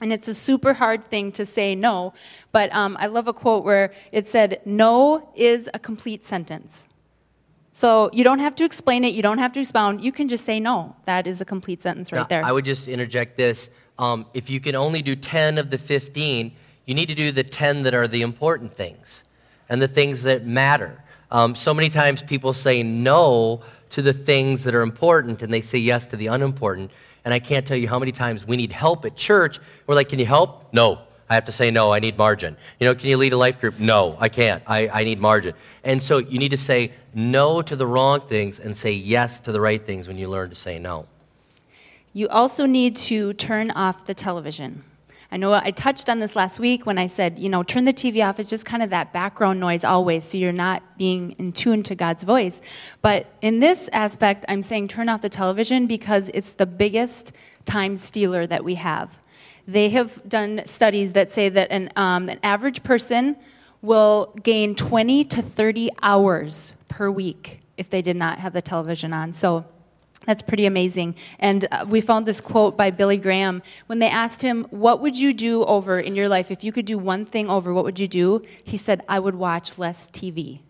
And 0.00 0.12
it's 0.12 0.28
a 0.28 0.34
super 0.34 0.74
hard 0.74 1.04
thing 1.04 1.32
to 1.32 1.44
say 1.44 1.74
no, 1.74 2.14
but 2.52 2.72
um, 2.72 2.96
I 3.00 3.06
love 3.06 3.26
a 3.26 3.32
quote 3.32 3.64
where 3.64 3.92
it 4.12 4.28
said, 4.28 4.60
No 4.64 5.32
is 5.34 5.68
a 5.74 5.78
complete 5.78 6.24
sentence. 6.24 6.86
So 7.72 8.10
you 8.12 8.24
don't 8.24 8.38
have 8.40 8.54
to 8.56 8.64
explain 8.64 9.04
it, 9.04 9.14
you 9.14 9.22
don't 9.22 9.38
have 9.38 9.52
to 9.52 9.60
expound, 9.60 10.00
you 10.02 10.12
can 10.12 10.28
just 10.28 10.44
say 10.44 10.58
no. 10.60 10.96
That 11.04 11.26
is 11.26 11.40
a 11.40 11.44
complete 11.44 11.82
sentence 11.82 12.12
right 12.12 12.20
now, 12.20 12.26
there. 12.26 12.44
I 12.44 12.52
would 12.52 12.64
just 12.64 12.88
interject 12.88 13.36
this. 13.36 13.70
Um, 13.98 14.26
if 14.34 14.48
you 14.50 14.60
can 14.60 14.74
only 14.74 15.02
do 15.02 15.16
10 15.16 15.58
of 15.58 15.70
the 15.70 15.78
15, 15.78 16.52
you 16.86 16.94
need 16.94 17.06
to 17.06 17.14
do 17.14 17.30
the 17.30 17.44
10 17.44 17.82
that 17.82 17.94
are 17.94 18.08
the 18.08 18.22
important 18.22 18.74
things 18.74 19.22
and 19.68 19.82
the 19.82 19.88
things 19.88 20.22
that 20.22 20.46
matter. 20.46 21.04
Um, 21.30 21.54
so 21.54 21.74
many 21.74 21.88
times 21.88 22.22
people 22.22 22.52
say 22.52 22.82
no 22.82 23.62
to 23.90 24.02
the 24.02 24.12
things 24.12 24.64
that 24.64 24.74
are 24.74 24.82
important 24.82 25.42
and 25.42 25.52
they 25.52 25.60
say 25.60 25.78
yes 25.78 26.06
to 26.08 26.16
the 26.16 26.28
unimportant. 26.28 26.90
And 27.28 27.34
I 27.34 27.40
can't 27.40 27.66
tell 27.66 27.76
you 27.76 27.86
how 27.86 27.98
many 27.98 28.10
times 28.10 28.46
we 28.46 28.56
need 28.56 28.72
help 28.72 29.04
at 29.04 29.14
church. 29.14 29.60
We're 29.86 29.94
like, 29.94 30.08
can 30.08 30.18
you 30.18 30.24
help? 30.24 30.72
No. 30.72 31.00
I 31.28 31.34
have 31.34 31.44
to 31.44 31.52
say 31.52 31.70
no, 31.70 31.92
I 31.92 31.98
need 31.98 32.16
margin. 32.16 32.56
You 32.80 32.86
know, 32.86 32.94
can 32.94 33.10
you 33.10 33.18
lead 33.18 33.34
a 33.34 33.36
life 33.36 33.60
group? 33.60 33.78
No, 33.78 34.16
I 34.18 34.30
can't. 34.30 34.62
I, 34.66 34.88
I 34.88 35.04
need 35.04 35.20
margin. 35.20 35.52
And 35.84 36.02
so 36.02 36.16
you 36.16 36.38
need 36.38 36.52
to 36.52 36.56
say 36.56 36.90
no 37.12 37.60
to 37.60 37.76
the 37.76 37.86
wrong 37.86 38.22
things 38.22 38.60
and 38.60 38.74
say 38.74 38.92
yes 38.92 39.40
to 39.40 39.52
the 39.52 39.60
right 39.60 39.84
things 39.84 40.08
when 40.08 40.16
you 40.16 40.26
learn 40.26 40.48
to 40.48 40.54
say 40.54 40.78
no. 40.78 41.04
You 42.14 42.28
also 42.28 42.64
need 42.64 42.96
to 42.96 43.34
turn 43.34 43.72
off 43.72 44.06
the 44.06 44.14
television. 44.14 44.84
I 45.30 45.36
know 45.36 45.52
I 45.52 45.72
touched 45.72 46.08
on 46.08 46.20
this 46.20 46.34
last 46.34 46.58
week 46.58 46.86
when 46.86 46.96
I 46.96 47.06
said, 47.06 47.38
you 47.38 47.50
know, 47.50 47.62
turn 47.62 47.84
the 47.84 47.92
TV 47.92 48.26
off. 48.26 48.40
It's 48.40 48.48
just 48.48 48.64
kind 48.64 48.82
of 48.82 48.88
that 48.90 49.12
background 49.12 49.60
noise 49.60 49.84
always, 49.84 50.24
so 50.24 50.38
you're 50.38 50.52
not 50.52 50.82
being 50.96 51.32
in 51.32 51.52
tune 51.52 51.82
to 51.84 51.94
God's 51.94 52.24
voice. 52.24 52.62
But 53.02 53.26
in 53.42 53.60
this 53.60 53.90
aspect, 53.92 54.46
I'm 54.48 54.62
saying 54.62 54.88
turn 54.88 55.10
off 55.10 55.20
the 55.20 55.28
television 55.28 55.86
because 55.86 56.30
it's 56.32 56.52
the 56.52 56.64
biggest 56.64 57.32
time 57.66 57.96
stealer 57.96 58.46
that 58.46 58.64
we 58.64 58.76
have. 58.76 59.18
They 59.66 59.90
have 59.90 60.26
done 60.26 60.62
studies 60.64 61.12
that 61.12 61.30
say 61.30 61.50
that 61.50 61.70
an, 61.70 61.90
um, 61.94 62.30
an 62.30 62.38
average 62.42 62.82
person 62.82 63.36
will 63.82 64.34
gain 64.42 64.74
20 64.74 65.24
to 65.24 65.42
30 65.42 65.90
hours 66.00 66.72
per 66.88 67.10
week 67.10 67.60
if 67.76 67.90
they 67.90 68.00
did 68.00 68.16
not 68.16 68.38
have 68.38 68.54
the 68.54 68.62
television 68.62 69.12
on. 69.12 69.34
So 69.34 69.66
that's 70.28 70.42
pretty 70.42 70.66
amazing. 70.66 71.14
And 71.38 71.66
uh, 71.72 71.86
we 71.88 72.02
found 72.02 72.26
this 72.26 72.42
quote 72.42 72.76
by 72.76 72.90
Billy 72.90 73.16
Graham. 73.16 73.62
When 73.86 73.98
they 73.98 74.10
asked 74.10 74.42
him, 74.42 74.66
What 74.68 75.00
would 75.00 75.16
you 75.16 75.32
do 75.32 75.64
over 75.64 75.98
in 75.98 76.14
your 76.14 76.28
life? 76.28 76.50
If 76.50 76.62
you 76.62 76.70
could 76.70 76.84
do 76.84 76.98
one 76.98 77.24
thing 77.24 77.48
over, 77.48 77.72
what 77.72 77.82
would 77.82 77.98
you 77.98 78.06
do? 78.06 78.42
He 78.62 78.76
said, 78.76 79.02
I 79.08 79.20
would 79.20 79.36
watch 79.36 79.78
less 79.78 80.06
TV. 80.10 80.60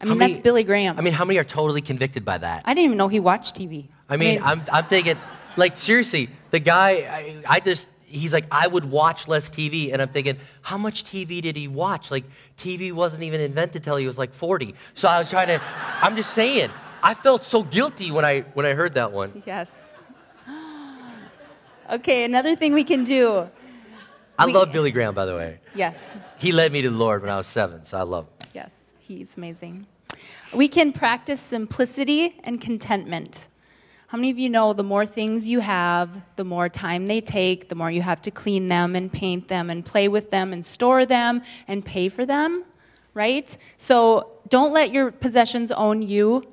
I 0.00 0.06
mean, 0.06 0.18
many, 0.18 0.32
that's 0.32 0.42
Billy 0.42 0.64
Graham. 0.64 0.98
I 0.98 1.02
mean, 1.02 1.12
how 1.12 1.24
many 1.24 1.38
are 1.38 1.44
totally 1.44 1.82
convicted 1.82 2.24
by 2.24 2.38
that? 2.38 2.64
I 2.64 2.74
didn't 2.74 2.86
even 2.86 2.98
know 2.98 3.06
he 3.06 3.20
watched 3.20 3.54
TV. 3.54 3.86
I 4.08 4.16
mean, 4.16 4.42
I 4.42 4.50
am 4.50 4.60
I'm, 4.62 4.66
I'm 4.72 4.84
thinking, 4.86 5.18
like, 5.56 5.76
seriously, 5.76 6.28
the 6.50 6.58
guy, 6.58 6.90
I, 6.90 7.36
I 7.46 7.60
just, 7.60 7.86
he's 8.06 8.32
like, 8.32 8.46
I 8.50 8.66
would 8.66 8.84
watch 8.84 9.28
less 9.28 9.50
TV. 9.50 9.92
And 9.92 10.02
I'm 10.02 10.08
thinking, 10.08 10.36
how 10.62 10.78
much 10.78 11.04
TV 11.04 11.40
did 11.40 11.54
he 11.54 11.68
watch? 11.68 12.10
Like, 12.10 12.24
TV 12.58 12.92
wasn't 12.92 13.22
even 13.22 13.40
invented 13.40 13.84
till 13.84 13.98
he 13.98 14.06
was 14.08 14.18
like 14.18 14.34
40. 14.34 14.74
So 14.94 15.06
I 15.06 15.20
was 15.20 15.30
trying 15.30 15.46
to, 15.46 15.62
I'm 16.02 16.16
just 16.16 16.34
saying, 16.34 16.70
I 17.04 17.12
felt 17.12 17.44
so 17.44 17.62
guilty 17.62 18.10
when 18.10 18.24
I 18.24 18.40
when 18.54 18.64
I 18.64 18.72
heard 18.72 18.94
that 18.94 19.12
one. 19.12 19.42
Yes. 19.46 19.68
Okay, 21.90 22.24
another 22.24 22.56
thing 22.56 22.72
we 22.72 22.82
can 22.82 23.04
do. 23.04 23.46
I 24.38 24.46
we, 24.46 24.54
love 24.54 24.72
Billy 24.72 24.90
Graham, 24.90 25.14
by 25.14 25.26
the 25.26 25.36
way. 25.36 25.60
Yes. 25.74 26.14
He 26.38 26.50
led 26.50 26.72
me 26.72 26.80
to 26.80 26.88
the 26.88 26.96
Lord 26.96 27.20
when 27.20 27.30
I 27.30 27.36
was 27.36 27.46
seven, 27.46 27.84
so 27.84 27.98
I 27.98 28.04
love 28.04 28.24
him. 28.24 28.48
Yes, 28.54 28.70
he's 28.98 29.36
amazing. 29.36 29.86
We 30.54 30.66
can 30.66 30.94
practice 30.94 31.42
simplicity 31.42 32.40
and 32.42 32.58
contentment. 32.58 33.48
How 34.06 34.16
many 34.16 34.30
of 34.30 34.38
you 34.38 34.48
know 34.48 34.72
the 34.72 34.82
more 34.82 35.04
things 35.04 35.46
you 35.46 35.60
have, 35.60 36.24
the 36.36 36.44
more 36.44 36.70
time 36.70 37.06
they 37.06 37.20
take, 37.20 37.68
the 37.68 37.74
more 37.74 37.90
you 37.90 38.00
have 38.00 38.22
to 38.22 38.30
clean 38.30 38.68
them 38.68 38.96
and 38.96 39.12
paint 39.12 39.48
them 39.48 39.68
and 39.68 39.84
play 39.84 40.08
with 40.08 40.30
them 40.30 40.54
and 40.54 40.64
store 40.64 41.04
them 41.04 41.42
and 41.68 41.84
pay 41.84 42.08
for 42.08 42.24
them, 42.24 42.64
right? 43.12 43.58
So 43.76 44.30
don't 44.48 44.72
let 44.72 44.90
your 44.90 45.10
possessions 45.10 45.70
own 45.70 46.00
you 46.00 46.44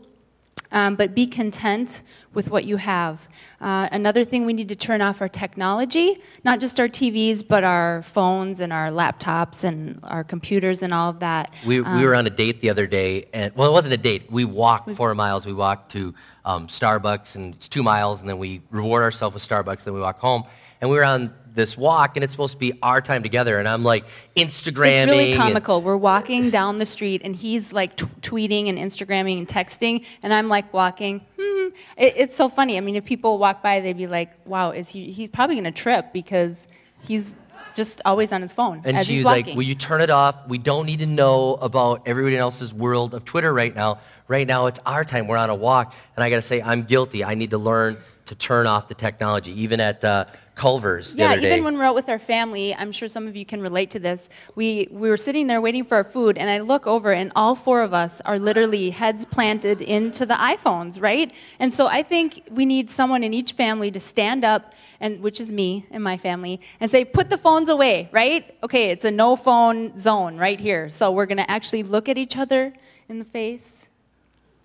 um, 0.72 0.96
but 0.96 1.13
be 1.13 1.27
content 1.27 2.01
with 2.34 2.50
what 2.50 2.63
you 2.63 2.77
have. 2.77 3.27
Uh, 3.60 3.89
another 3.91 4.24
thing 4.24 4.46
we 4.46 4.53
need 4.53 4.70
to 4.70 4.75
turn 4.75 5.01
off 5.01 5.22
our 5.22 5.27
technology, 5.27 6.17
not 6.43 6.60
just 6.60 6.79
our 6.79 6.88
TVs, 6.88 7.46
but 7.46 7.63
our 7.63 8.01
phones 8.03 8.62
and 8.62 8.72
our 8.72 8.88
laptops 8.88 9.63
and 9.63 10.00
our 10.03 10.24
computers 10.24 10.81
and 10.81 10.93
all 10.93 11.10
of 11.10 11.20
that. 11.20 11.53
We, 11.65 11.81
um, 11.81 12.00
we 12.00 12.05
were 12.05 12.15
on 12.15 12.25
a 12.25 12.29
date 12.29 12.62
the 12.62 12.70
other 12.70 12.88
day, 12.88 13.25
and 13.34 13.53
well, 13.55 13.70
it 13.70 13.74
wasn't 13.74 13.93
a 13.93 13.98
date. 13.98 14.31
We 14.31 14.46
walked 14.46 14.88
was, 14.88 14.98
four 14.98 15.13
miles. 15.13 15.46
We 15.46 15.53
walked 15.53 15.91
to 15.91 16.13
um, 16.46 16.67
Starbucks, 16.67 17.36
and 17.36 17.55
it's 17.55 17.67
two 17.67 17.84
miles, 17.84 18.22
and 18.22 18.29
then 18.29 18.38
we 18.38 18.62
reward 18.72 19.03
ourselves 19.03 19.34
with 19.34 19.43
Starbucks, 19.43 19.84
then 19.84 19.93
we 19.93 20.01
walk 20.01 20.20
home. 20.20 20.46
And 20.79 20.89
we 20.89 20.98
were 20.98 21.03
on 21.03 21.34
this 21.53 21.77
walk 21.77 22.15
and 22.15 22.24
it's 22.24 22.34
supposed 22.34 22.53
to 22.53 22.60
be 22.60 22.74
our 22.81 23.01
time 23.01 23.24
together. 23.24 23.60
And 23.60 23.67
i'm 23.67 23.84
like 23.84 24.05
instagramming 24.36 25.03
it's 25.03 25.12
really 25.12 25.36
comical 25.36 25.77
and... 25.77 25.86
we're 25.86 25.98
walking 25.98 26.50
down 26.50 26.77
the 26.77 26.86
street 26.86 27.22
and 27.24 27.36
he's 27.36 27.74
like 27.74 27.96
t- 27.96 28.05
tweeting 28.22 28.70
and 28.70 28.77
instagramming 28.77 29.38
and 29.38 29.48
texting 29.48 30.05
and 30.24 30.34
i'm 30.34 30.48
like 30.48 30.72
walking. 30.74 31.22
Hmm. 31.39 31.70
It, 31.98 32.13
it's 32.15 32.36
so 32.36 32.50
funny. 32.50 32.77
I 32.77 32.81
mean 32.81 32.96
if 32.96 33.05
people 33.05 33.38
walk 33.38 33.62
by 33.62 33.79
they'd 33.79 33.98
be 33.98 34.08
like 34.08 34.31
wow 34.46 34.72
is 34.72 34.89
he 34.89 35.12
he's 35.12 35.29
probably 35.29 35.55
going 35.55 35.65
to 35.65 35.72
trip 35.72 36.13
because 36.13 36.67
he's 37.01 37.36
just 37.74 38.01
always 38.03 38.34
on 38.34 38.41
his 38.41 38.51
phone 38.51 38.81
and 38.84 39.05
she's 39.05 39.24
like 39.24 39.46
will 39.48 39.62
you 39.62 39.75
turn 39.75 40.01
it 40.01 40.10
off? 40.10 40.48
We 40.48 40.58
don't 40.58 40.86
need 40.86 41.00
to 41.00 41.05
know 41.05 41.55
about 41.55 42.03
everybody 42.05 42.38
else's 42.38 42.74
world 42.74 43.13
of 43.13 43.25
twitter 43.25 43.53
right 43.53 43.75
now. 43.75 44.00
Right 44.27 44.48
now 44.48 44.67
it's 44.67 44.79
our 44.86 45.03
time. 45.03 45.27
We're 45.27 45.38
on 45.38 45.50
a 45.50 45.55
walk. 45.55 45.93
And 46.15 46.24
i 46.24 46.29
got 46.29 46.38
to 46.38 46.41
say 46.41 46.62
i'm 46.62 46.84
guilty. 46.84 47.24
I 47.24 47.36
need 47.36 47.51
to 47.51 47.58
learn 47.58 47.98
to 48.31 48.36
turn 48.36 48.65
off 48.65 48.88
the 48.88 48.96
technology. 48.96 49.51
Even 49.62 49.81
at 49.81 50.03
uh, 50.05 50.25
Culver's. 50.62 51.15
yeah, 51.15 51.34
even 51.38 51.63
when 51.63 51.75
we're 51.75 51.86
out 51.86 51.96
with 51.96 52.08
our 52.08 52.20
family, 52.20 52.75
I'm 52.75 52.91
sure 52.91 53.08
some 53.08 53.27
of 53.27 53.36
you 53.36 53.48
can 53.48 53.62
relate 53.63 53.89
to 53.91 54.00
this. 54.00 54.30
We 54.53 54.88
we 54.91 55.10
were 55.10 55.18
sitting 55.18 55.48
there 55.48 55.60
waiting 55.60 55.84
for 55.84 55.96
our 55.96 56.03
food, 56.03 56.38
and 56.38 56.51
I 56.51 56.60
look 56.60 56.86
over, 56.86 57.12
and 57.12 57.32
all 57.36 57.56
four 57.56 57.82
of 57.82 57.96
us 57.96 58.22
are 58.25 58.38
literally 58.38 58.91
heads 58.91 59.25
planted 59.25 59.82
into 59.82 60.24
the 60.24 60.36
iPhones, 60.36 61.01
right? 61.01 61.34
And 61.58 61.74
so 61.74 61.88
I 61.88 62.03
think 62.03 62.44
we 62.51 62.68
need 62.68 62.91
someone 62.91 63.24
in 63.24 63.34
each 63.34 63.53
family 63.53 63.89
to 63.89 64.00
stand 64.00 64.46
up, 64.46 64.74
and 65.00 65.22
which 65.22 65.39
is 65.39 65.51
me 65.51 65.88
and 65.89 66.03
my 66.03 66.18
family, 66.20 66.62
and 66.80 66.91
say, 66.91 67.06
"Put 67.06 67.32
the 67.32 67.39
phones 67.39 67.68
away," 67.68 68.08
right? 68.12 68.56
Okay, 68.62 68.91
it's 68.91 69.03
a 69.03 69.10
no 69.10 69.36
phone 69.36 69.98
zone 69.98 70.38
right 70.38 70.60
here. 70.60 70.89
So 70.89 71.12
we're 71.12 71.25
gonna 71.25 71.48
actually 71.48 71.82
look 71.82 72.08
at 72.08 72.20
each 72.20 72.38
other 72.38 72.72
in 73.10 73.18
the 73.18 73.25
face 73.25 73.88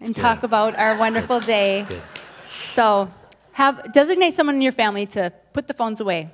and 0.02 0.14
talk 0.14 0.42
about 0.42 0.76
our 0.76 0.98
wonderful 0.98 1.40
day. 1.40 1.86
So 2.74 3.10
have 3.52 3.90
designate 3.94 4.34
someone 4.34 4.56
in 4.56 4.60
your 4.60 4.78
family 4.84 5.06
to 5.06 5.32
put 5.56 5.68
the 5.68 5.74
phones 5.74 6.02
away. 6.02 6.28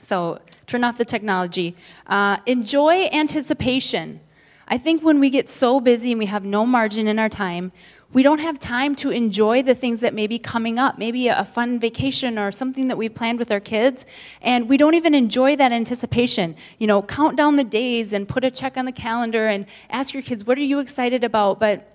So 0.00 0.38
turn 0.68 0.84
off 0.84 0.96
the 0.96 1.04
technology. 1.04 1.74
Uh, 2.06 2.36
enjoy 2.46 3.08
anticipation. 3.12 4.20
I 4.68 4.78
think 4.78 5.02
when 5.02 5.18
we 5.18 5.28
get 5.28 5.50
so 5.50 5.80
busy 5.80 6.12
and 6.12 6.20
we 6.20 6.26
have 6.26 6.44
no 6.44 6.64
margin 6.64 7.08
in 7.08 7.18
our 7.18 7.28
time, 7.28 7.72
we 8.12 8.22
don't 8.22 8.38
have 8.38 8.60
time 8.60 8.94
to 8.96 9.10
enjoy 9.10 9.64
the 9.64 9.74
things 9.74 10.00
that 10.02 10.14
may 10.14 10.28
be 10.28 10.38
coming 10.38 10.78
up, 10.78 10.98
maybe 10.98 11.26
a 11.26 11.44
fun 11.44 11.80
vacation 11.80 12.38
or 12.38 12.52
something 12.52 12.86
that 12.86 12.96
we've 12.96 13.12
planned 13.12 13.40
with 13.40 13.50
our 13.50 13.58
kids, 13.58 14.06
and 14.40 14.68
we 14.68 14.76
don't 14.76 14.94
even 14.94 15.14
enjoy 15.16 15.56
that 15.56 15.72
anticipation. 15.72 16.54
You 16.78 16.86
know, 16.86 17.02
count 17.02 17.36
down 17.36 17.56
the 17.56 17.64
days 17.64 18.12
and 18.12 18.28
put 18.28 18.44
a 18.44 18.52
check 18.52 18.76
on 18.76 18.84
the 18.84 18.92
calendar 18.92 19.48
and 19.48 19.66
ask 19.90 20.14
your 20.14 20.22
kids, 20.22 20.46
what 20.46 20.56
are 20.58 20.68
you 20.72 20.78
excited 20.78 21.24
about? 21.24 21.58
But 21.58 21.93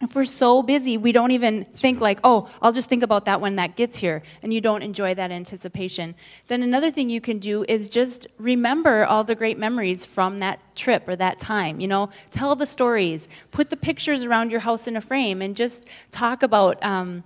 if 0.00 0.16
we're 0.16 0.24
so 0.24 0.62
busy, 0.62 0.96
we 0.96 1.12
don't 1.12 1.30
even 1.30 1.66
think 1.74 2.00
like, 2.00 2.20
oh, 2.24 2.48
I'll 2.62 2.72
just 2.72 2.88
think 2.88 3.02
about 3.02 3.26
that 3.26 3.40
when 3.40 3.56
that 3.56 3.76
gets 3.76 3.98
here, 3.98 4.22
and 4.42 4.52
you 4.52 4.60
don't 4.60 4.82
enjoy 4.82 5.14
that 5.14 5.30
anticipation. 5.30 6.14
Then 6.48 6.62
another 6.62 6.90
thing 6.90 7.10
you 7.10 7.20
can 7.20 7.38
do 7.38 7.66
is 7.68 7.86
just 7.86 8.26
remember 8.38 9.04
all 9.04 9.24
the 9.24 9.34
great 9.34 9.58
memories 9.58 10.06
from 10.06 10.38
that 10.38 10.58
trip 10.74 11.06
or 11.06 11.16
that 11.16 11.38
time. 11.38 11.80
You 11.80 11.88
know, 11.88 12.08
tell 12.30 12.56
the 12.56 12.64
stories, 12.64 13.28
put 13.50 13.68
the 13.68 13.76
pictures 13.76 14.24
around 14.24 14.50
your 14.50 14.60
house 14.60 14.86
in 14.86 14.96
a 14.96 15.02
frame, 15.02 15.42
and 15.42 15.54
just 15.54 15.84
talk 16.10 16.42
about 16.42 16.82
um, 16.82 17.22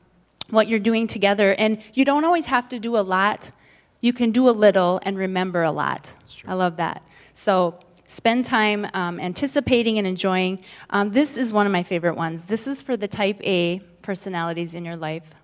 what 0.50 0.66
you're 0.66 0.80
doing 0.80 1.06
together. 1.06 1.54
And 1.54 1.80
you 1.92 2.04
don't 2.04 2.24
always 2.24 2.46
have 2.46 2.68
to 2.70 2.80
do 2.80 2.96
a 2.96 3.02
lot. 3.02 3.52
You 4.00 4.12
can 4.12 4.32
do 4.32 4.48
a 4.48 4.50
little 4.50 4.98
and 5.04 5.16
remember 5.16 5.62
a 5.62 5.70
lot. 5.70 6.16
I 6.44 6.54
love 6.54 6.76
that. 6.78 7.02
So 7.34 7.78
spend 8.06 8.44
time 8.44 8.86
um, 8.94 9.18
anticipating 9.20 9.98
and 9.98 10.06
enjoying. 10.06 10.60
Um, 10.90 11.10
this 11.10 11.36
is 11.36 11.52
one 11.52 11.66
of 11.66 11.72
my 11.72 11.82
favorite 11.82 12.16
ones. 12.16 12.44
This 12.44 12.66
is 12.66 12.82
for 12.82 12.96
the 12.96 13.08
type 13.08 13.40
A 13.44 13.80
personalities 14.02 14.74
in 14.74 14.84
your 14.84 14.96
life. 14.96 15.34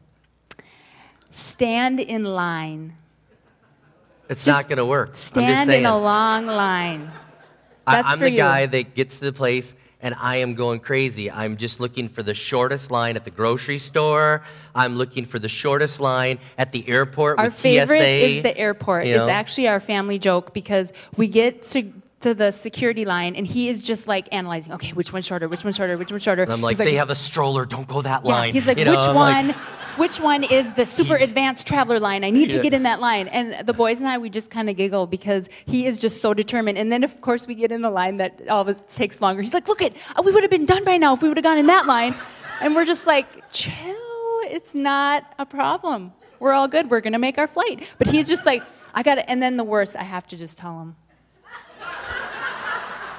Stand 1.30 2.00
in 2.00 2.24
line. 2.24 2.94
It's 4.28 4.46
not 4.46 4.68
going 4.68 4.78
to 4.78 4.86
work. 4.86 5.16
Stand 5.16 5.72
in 5.72 5.86
a 5.86 5.98
long 5.98 6.46
line. 6.46 7.10
That's 7.86 8.08
I, 8.08 8.12
am 8.12 8.18
for 8.18 8.24
the 8.24 8.30
you. 8.30 8.36
guy 8.36 8.66
that 8.66 8.94
gets 8.94 9.18
to 9.18 9.24
the 9.24 9.32
place 9.32 9.74
and 10.02 10.14
I 10.18 10.36
am 10.36 10.54
going 10.54 10.80
crazy. 10.80 11.30
I'm 11.30 11.56
just 11.56 11.80
looking 11.80 12.08
for 12.08 12.22
the 12.22 12.34
shortest 12.34 12.90
line 12.90 13.16
at 13.16 13.24
the 13.24 13.30
grocery 13.30 13.78
store. 13.78 14.42
I'm 14.74 14.96
looking 14.96 15.24
for 15.24 15.38
the 15.38 15.48
shortest 15.48 16.00
line 16.00 16.38
at 16.56 16.72
the 16.72 16.88
airport 16.88 17.38
Our 17.38 17.46
with 17.46 17.54
favorite 17.54 17.98
TSA. 17.98 18.26
is 18.26 18.42
the 18.42 18.56
airport. 18.56 19.06
you 19.06 19.14
It's 19.14 19.28
actually 19.28 19.68
our 19.68 19.80
family 19.80 20.18
joke 20.18 20.54
because 20.54 20.92
we 21.16 21.28
get 21.28 21.62
to 21.62 21.92
to 22.20 22.34
the 22.34 22.50
security 22.50 23.04
line 23.04 23.34
and 23.34 23.46
he 23.46 23.68
is 23.68 23.80
just 23.80 24.06
like 24.06 24.28
analyzing, 24.30 24.74
okay, 24.74 24.92
which 24.92 25.12
one's 25.12 25.26
shorter, 25.26 25.48
which 25.48 25.64
one's 25.64 25.76
shorter, 25.76 25.96
which 25.96 26.10
one's 26.10 26.22
shorter. 26.22 26.42
And 26.42 26.52
I'm 26.52 26.60
like, 26.60 26.76
He's 26.76 26.86
they 26.86 26.94
have 26.94 27.10
a 27.10 27.14
stroller. 27.14 27.64
Don't 27.64 27.88
go 27.88 28.02
that 28.02 28.24
line. 28.24 28.48
Yeah, 28.48 28.52
he's 28.52 28.66
like, 28.66 28.78
You 28.78 28.90
which 28.90 28.98
I'm 28.98 29.14
like, 29.16 29.46
one? 29.46 29.54
which 29.96 30.20
one 30.20 30.44
is 30.44 30.72
the 30.74 30.84
super 30.84 31.16
advanced 31.16 31.66
traveler 31.66 31.98
line? 31.98 32.22
I 32.22 32.30
need 32.30 32.50
to 32.50 32.60
get 32.60 32.74
in 32.74 32.82
that 32.84 33.00
line. 33.00 33.28
And 33.28 33.66
the 33.66 33.72
boys 33.72 34.00
and 34.00 34.08
I, 34.08 34.18
we 34.18 34.28
just 34.28 34.50
kind 34.50 34.68
of 34.68 34.76
giggle 34.76 35.06
because 35.06 35.48
he 35.64 35.86
is 35.86 35.98
just 35.98 36.20
so 36.20 36.34
determined. 36.34 36.76
And 36.78 36.92
then, 36.92 37.04
of 37.04 37.20
course, 37.22 37.46
we 37.46 37.54
get 37.54 37.72
in 37.72 37.80
the 37.80 37.90
line 37.90 38.18
that 38.18 38.48
all 38.48 38.62
of 38.62 38.68
it 38.68 38.88
takes 38.88 39.20
longer. 39.20 39.40
He's 39.42 39.54
like, 39.54 39.66
look 39.68 39.80
it, 39.82 39.96
uh, 40.14 40.22
we 40.22 40.32
would 40.32 40.42
have 40.42 40.50
been 40.50 40.66
done 40.66 40.84
by 40.84 40.98
now 40.98 41.14
if 41.14 41.22
we 41.22 41.28
would 41.28 41.38
have 41.38 41.44
gone 41.44 41.58
in 41.58 41.66
that 41.66 41.86
line. 41.86 42.14
And 42.60 42.74
we're 42.74 42.84
just 42.84 43.06
like, 43.06 43.50
chill, 43.50 43.94
it's 44.44 44.74
not 44.74 45.24
a 45.38 45.46
problem. 45.46 46.12
We're 46.38 46.52
all 46.52 46.68
good. 46.68 46.90
We're 46.90 47.00
gonna 47.00 47.18
make 47.18 47.38
our 47.38 47.46
flight. 47.46 47.86
But 47.98 48.08
he's 48.08 48.28
just 48.28 48.44
like, 48.44 48.62
I 48.94 49.02
got 49.02 49.16
to 49.16 49.30
And 49.30 49.42
then 49.42 49.56
the 49.56 49.64
worst, 49.64 49.96
I 49.96 50.02
have 50.02 50.26
to 50.28 50.36
just 50.36 50.58
tell 50.58 50.80
him. 50.80 50.96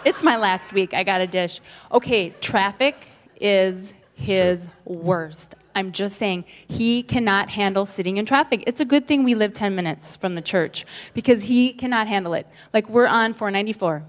It's 0.04 0.24
my 0.24 0.36
last 0.36 0.74
week. 0.74 0.94
I 0.94 1.04
got 1.04 1.22
a 1.22 1.28
dish. 1.28 1.62
Okay, 1.92 2.32
traffic 2.42 3.08
is 3.40 3.94
his 4.16 4.66
worst. 4.86 5.56
I'm 5.74 5.92
just 5.92 6.18
saying, 6.18 6.46
he 6.68 7.02
cannot 7.02 7.50
handle 7.50 7.86
sitting 7.86 8.18
in 8.18 8.26
traffic. 8.26 8.64
It's 8.68 8.82
a 8.82 8.86
good 8.86 9.08
thing 9.08 9.24
we 9.24 9.36
live 9.36 9.54
10 9.54 9.74
minutes 9.76 10.16
from 10.16 10.36
the 10.36 10.42
church 10.42 10.86
because 11.14 11.44
he 11.44 11.72
cannot 11.72 12.08
handle 12.08 12.34
it. 12.34 12.46
Like, 12.74 12.90
we're 12.90 13.08
on 13.08 13.34
494 13.34 14.04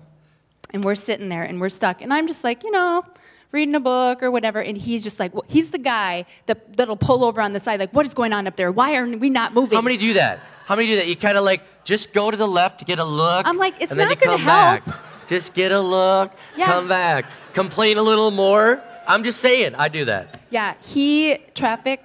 and 0.70 0.82
we're 0.82 0.94
sitting 0.94 1.28
there 1.28 1.42
and 1.44 1.60
we're 1.60 1.68
stuck. 1.68 2.02
And 2.02 2.12
I'm 2.12 2.26
just 2.26 2.42
like, 2.42 2.64
you 2.64 2.70
know, 2.70 3.04
reading 3.52 3.74
a 3.74 3.80
book 3.80 4.22
or 4.22 4.30
whatever. 4.30 4.60
And 4.60 4.76
he's 4.76 5.04
just 5.04 5.20
like, 5.20 5.34
well, 5.34 5.44
he's 5.46 5.70
the 5.70 5.78
guy 5.78 6.24
that, 6.46 6.76
that'll 6.76 6.96
pull 6.96 7.22
over 7.24 7.40
on 7.40 7.52
the 7.52 7.60
side, 7.60 7.78
like, 7.78 7.92
what 7.92 8.06
is 8.06 8.14
going 8.14 8.32
on 8.32 8.46
up 8.46 8.56
there? 8.56 8.72
Why 8.72 8.96
are 8.96 9.06
we 9.06 9.30
not 9.30 9.54
moving? 9.54 9.76
How 9.76 9.82
many 9.82 9.98
do 9.98 10.14
that? 10.14 10.40
How 10.64 10.74
many 10.74 10.88
do 10.88 10.96
that? 10.96 11.06
You 11.06 11.16
kind 11.16 11.36
of 11.36 11.44
like 11.44 11.84
just 11.84 12.12
go 12.12 12.30
to 12.30 12.36
the 12.36 12.48
left 12.48 12.78
to 12.80 12.84
get 12.84 12.98
a 12.98 13.04
look. 13.04 13.46
I'm 13.46 13.58
like, 13.58 13.80
it's 13.80 13.94
not 13.94 14.18
gonna 14.18 14.36
come 14.38 14.46
back. 14.46 14.84
Just 15.32 15.54
get 15.54 15.72
a 15.72 15.80
look. 15.80 16.30
Yeah. 16.58 16.66
Come 16.66 16.88
back. 16.88 17.24
Complain 17.54 17.96
a 17.96 18.02
little 18.02 18.30
more. 18.30 18.82
I'm 19.08 19.24
just 19.24 19.40
saying, 19.40 19.74
I 19.74 19.88
do 19.88 20.04
that. 20.04 20.38
Yeah, 20.50 20.74
he, 20.82 21.38
traffic, 21.54 22.04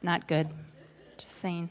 not 0.00 0.26
good. 0.26 0.48
Just 1.18 1.36
saying. 1.36 1.68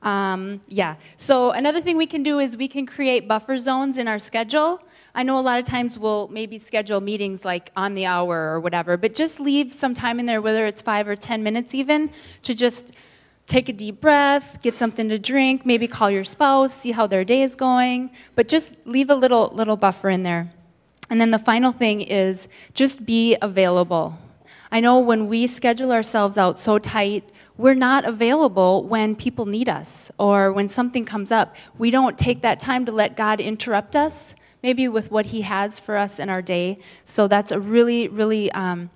Um, 0.00 0.62
yeah, 0.66 0.94
so 1.18 1.50
another 1.50 1.82
thing 1.82 1.98
we 1.98 2.06
can 2.06 2.22
do 2.22 2.38
is 2.38 2.56
we 2.56 2.68
can 2.68 2.86
create 2.86 3.28
buffer 3.28 3.58
zones 3.58 3.98
in 3.98 4.08
our 4.08 4.18
schedule. 4.18 4.80
I 5.14 5.24
know 5.24 5.38
a 5.38 5.42
lot 5.42 5.58
of 5.58 5.66
times 5.66 5.98
we'll 5.98 6.28
maybe 6.28 6.56
schedule 6.56 7.02
meetings 7.02 7.44
like 7.44 7.70
on 7.76 7.92
the 7.94 8.06
hour 8.06 8.54
or 8.54 8.60
whatever, 8.60 8.96
but 8.96 9.14
just 9.14 9.38
leave 9.38 9.74
some 9.74 9.92
time 9.92 10.18
in 10.18 10.24
there, 10.24 10.40
whether 10.40 10.64
it's 10.64 10.80
five 10.80 11.06
or 11.06 11.16
10 11.16 11.42
minutes 11.42 11.74
even, 11.74 12.10
to 12.44 12.54
just 12.54 12.92
take 13.48 13.68
a 13.68 13.72
deep 13.72 14.00
breath, 14.00 14.60
get 14.62 14.76
something 14.76 15.08
to 15.08 15.18
drink, 15.18 15.64
maybe 15.64 15.88
call 15.88 16.10
your 16.10 16.22
spouse, 16.22 16.74
see 16.74 16.92
how 16.92 17.06
their 17.06 17.24
day 17.24 17.42
is 17.42 17.54
going, 17.54 18.10
but 18.34 18.46
just 18.46 18.74
leave 18.84 19.08
a 19.08 19.14
little, 19.14 19.50
little 19.54 19.76
buffer 19.76 20.10
in 20.10 20.22
there. 20.22 20.52
And 21.10 21.18
then 21.18 21.30
the 21.30 21.38
final 21.38 21.72
thing 21.72 22.02
is 22.02 22.46
just 22.74 23.06
be 23.06 23.36
available. 23.40 24.18
I 24.70 24.80
know 24.80 24.98
when 24.98 25.28
we 25.28 25.46
schedule 25.46 25.92
ourselves 25.92 26.36
out 26.36 26.58
so 26.58 26.78
tight, 26.78 27.24
we're 27.56 27.74
not 27.74 28.04
available 28.04 28.84
when 28.84 29.16
people 29.16 29.46
need 29.46 29.68
us 29.68 30.12
or 30.18 30.52
when 30.52 30.68
something 30.68 31.06
comes 31.06 31.32
up. 31.32 31.56
We 31.78 31.90
don't 31.90 32.18
take 32.18 32.42
that 32.42 32.60
time 32.60 32.84
to 32.84 32.92
let 32.92 33.16
God 33.16 33.40
interrupt 33.40 33.96
us, 33.96 34.34
maybe 34.62 34.86
with 34.88 35.10
what 35.10 35.26
He 35.26 35.40
has 35.40 35.80
for 35.80 35.96
us 35.96 36.18
in 36.18 36.28
our 36.28 36.42
day. 36.42 36.78
So 37.06 37.26
that's 37.26 37.50
a 37.50 37.58
really, 37.58 38.08
really 38.08 38.52
um, 38.52 38.90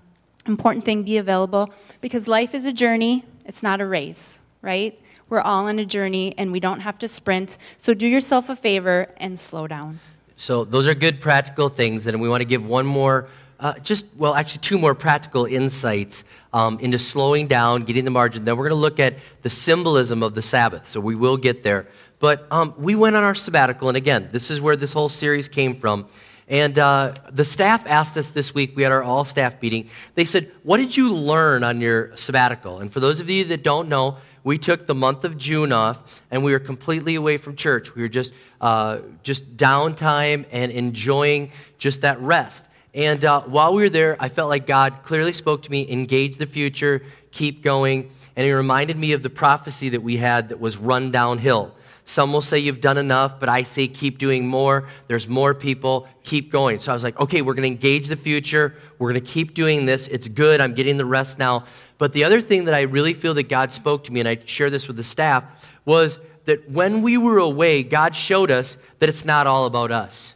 important 0.47 0.85
thing. 0.85 1.05
Be 1.05 1.17
available 1.17 1.73
because 2.03 2.29
life 2.29 2.55
is 2.55 2.67
a 2.67 2.73
journey, 2.73 3.25
it's 3.47 3.63
not 3.63 3.81
a 3.81 3.87
race, 3.87 4.39
right? 4.63 4.99
We're 5.29 5.41
all 5.41 5.67
on 5.67 5.79
a 5.79 5.85
journey 5.85 6.35
and 6.39 6.53
we 6.53 6.61
don't 6.61 6.81
have 6.81 6.99
to 7.01 7.09
sprint. 7.09 7.59
So 7.79 7.95
do 7.95 8.07
yourself 8.07 8.49
a 8.49 8.57
favor 8.57 9.09
and 9.19 9.39
slow 9.39 9.67
down. 9.67 10.01
So 10.37 10.65
those 10.65 10.89
are 10.89 10.95
good 10.95 11.21
practical 11.21 11.69
things, 11.69 12.07
and 12.07 12.21
we 12.21 12.29
want 12.29 12.41
to 12.41 12.47
give 12.47 12.65
one 12.67 12.85
more, 12.85 13.29
uh, 13.61 13.75
just 13.75 14.07
well, 14.17 14.35
actually 14.35 14.61
two 14.61 14.79
more 14.79 14.95
practical 14.95 15.45
insights 15.45 16.25
um, 16.53 16.81
into 16.81 16.99
slowing 16.99 17.47
down, 17.47 17.85
getting 17.85 18.05
the 18.05 18.11
margin. 18.11 18.45
Then 18.45 18.57
we're 18.57 18.69
going 18.69 18.77
to 18.77 18.81
look 18.81 18.99
at 18.99 19.15
the 19.43 19.51
symbolism 19.51 20.23
of 20.23 20.35
the 20.35 20.43
Sabbath. 20.43 20.87
So 20.87 21.01
we 21.01 21.15
will 21.15 21.37
get 21.37 21.63
there. 21.63 21.87
But 22.19 22.47
um, 22.51 22.75
we 22.77 22.95
went 22.95 23.17
on 23.17 23.25
our 23.25 23.35
sabbatical, 23.35 23.89
and 23.89 23.97
again, 23.97 24.29
this 24.33 24.51
is 24.51 24.61
where 24.61 24.77
this 24.77 24.93
whole 24.93 25.09
series 25.09 25.49
came 25.49 25.77
from. 25.77 26.09
And 26.49 26.79
uh, 26.79 27.15
the 27.31 27.45
staff 27.45 27.87
asked 27.87 28.17
us 28.17 28.31
this 28.31 28.55
week, 28.55 28.77
we 28.77 28.83
had 28.83 28.93
our 28.93 29.03
all 29.03 29.25
staff 29.25 29.63
meeting. 29.63 29.89
They 30.17 30.25
said, 30.25 30.51
What 30.65 30.79
did 30.79 30.97
you 30.97 31.15
learn 31.15 31.63
on 31.65 31.81
your 31.81 32.17
sabbatical? 32.17 32.81
And 32.81 32.93
for 32.93 33.01
those 33.01 33.21
of 33.21 33.31
you 33.31 33.45
that 33.45 33.63
don't 33.63 33.89
know, 33.89 34.19
we 34.45 34.59
took 34.59 34.87
the 34.87 34.95
month 34.95 35.25
of 35.25 35.39
June 35.39 35.73
off 35.73 36.23
and 36.31 36.43
we 36.43 36.53
were 36.53 36.59
completely 36.59 37.15
away 37.15 37.37
from 37.37 37.57
church. 37.57 37.95
We 37.95 38.03
were 38.03 38.09
just, 38.09 38.33
uh, 38.61 38.99
just 39.23 39.57
downtime 39.57 40.47
and 40.51 40.73
enjoying 40.73 41.53
just 41.79 42.01
that 42.01 42.21
rest. 42.21 42.65
And 42.95 43.25
uh, 43.25 43.43
while 43.43 43.73
we 43.73 43.83
were 43.83 43.91
there, 43.91 44.17
I 44.21 44.29
felt 44.29 44.51
like 44.51 44.67
God 44.67 45.03
clearly 45.05 45.33
spoke 45.33 45.63
to 45.63 45.71
me 45.71 45.91
engage 45.91 46.37
the 46.37 46.47
future, 46.47 47.03
keep 47.31 47.63
going. 47.63 48.11
And 48.37 48.45
He 48.45 48.53
reminded 48.53 48.99
me 48.99 49.13
of 49.13 49.23
the 49.23 49.31
prophecy 49.31 49.91
that 49.91 50.03
we 50.03 50.17
had 50.17 50.51
that 50.51 50.61
was 50.61 50.77
run 50.77 51.11
downhill. 51.11 51.75
Some 52.05 52.33
will 52.33 52.43
say 52.43 52.59
you've 52.59 52.81
done 52.81 52.99
enough, 52.99 53.39
but 53.39 53.49
I 53.49 53.63
say 53.63 53.87
keep 53.87 54.19
doing 54.19 54.47
more. 54.47 54.89
There's 55.07 55.29
more 55.29 55.55
people, 55.55 56.09
keep 56.25 56.51
going. 56.51 56.81
So 56.81 56.91
I 56.91 56.95
was 56.95 57.05
like, 57.05 57.19
okay, 57.21 57.43
we're 57.43 57.55
going 57.55 57.63
to 57.63 57.69
engage 57.69 58.09
the 58.09 58.17
future. 58.17 58.75
We're 58.99 59.13
going 59.13 59.25
to 59.25 59.31
keep 59.31 59.55
doing 59.55 59.87
this. 59.87 60.09
It's 60.09 60.27
good. 60.27 60.61
I'm 60.61 60.75
getting 60.75 60.97
the 60.97 61.05
rest 61.05 61.39
now. 61.39 61.65
But 62.03 62.13
the 62.13 62.25
other 62.25 62.41
thing 62.41 62.65
that 62.65 62.75
I 62.75 62.81
really 62.81 63.15
feel 63.15 63.33
that 63.35 63.49
God 63.49 63.71
spoke 63.71 64.03
to 64.03 64.13
me, 64.13 64.19
and 64.19 64.29
I 64.29 64.37
share 64.45 64.71
this 64.71 64.89
with 64.89 64.97
the 64.97 65.05
staff, 65.05 65.45
was 65.85 66.19
that 66.47 66.69
when 66.69 67.01
we 67.01 67.17
were 67.17 67.39
away, 67.39 67.85
God 67.85 68.17
showed 68.17 68.51
us 68.51 68.77
that 68.99 69.09
it's 69.09 69.25
not 69.25 69.47
all 69.47 69.67
about 69.67 69.93
us. 69.93 70.35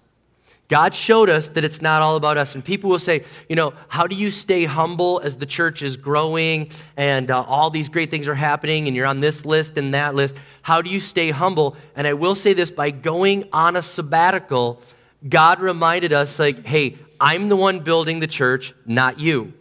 God 0.69 0.95
showed 0.95 1.29
us 1.29 1.49
that 1.49 1.65
it's 1.65 1.83
not 1.83 2.03
all 2.03 2.15
about 2.15 2.39
us. 2.39 2.55
And 2.55 2.65
people 2.65 2.89
will 2.89 3.01
say, 3.01 3.25
you 3.49 3.57
know, 3.57 3.75
how 3.89 4.07
do 4.07 4.15
you 4.15 4.31
stay 4.31 4.65
humble 4.65 5.21
as 5.25 5.39
the 5.39 5.45
church 5.45 5.83
is 5.83 5.97
growing 5.97 6.71
and 6.97 7.33
uh, 7.33 7.43
all 7.43 7.69
these 7.69 7.89
great 7.89 8.13
things 8.13 8.29
are 8.29 8.37
happening 8.37 8.87
and 8.87 8.95
you're 8.95 9.05
on 9.05 9.19
this 9.19 9.45
list 9.45 9.77
and 9.77 9.93
that 9.93 10.15
list? 10.15 10.37
How 10.63 10.81
do 10.83 10.89
you 10.89 11.01
stay 11.01 11.33
humble? 11.33 11.77
And 11.97 12.07
I 12.07 12.13
will 12.13 12.37
say 12.37 12.53
this 12.53 12.71
by 12.71 12.93
going 12.93 13.49
on 13.53 13.75
a 13.75 13.83
sabbatical, 13.83 14.81
God 15.29 15.59
reminded 15.59 16.13
us, 16.13 16.39
like, 16.39 16.65
hey, 16.65 16.97
I'm 17.21 17.49
the 17.49 17.57
one 17.57 17.81
building 17.81 18.21
the 18.21 18.29
church, 18.29 18.73
not 18.87 19.19
you. 19.19 19.53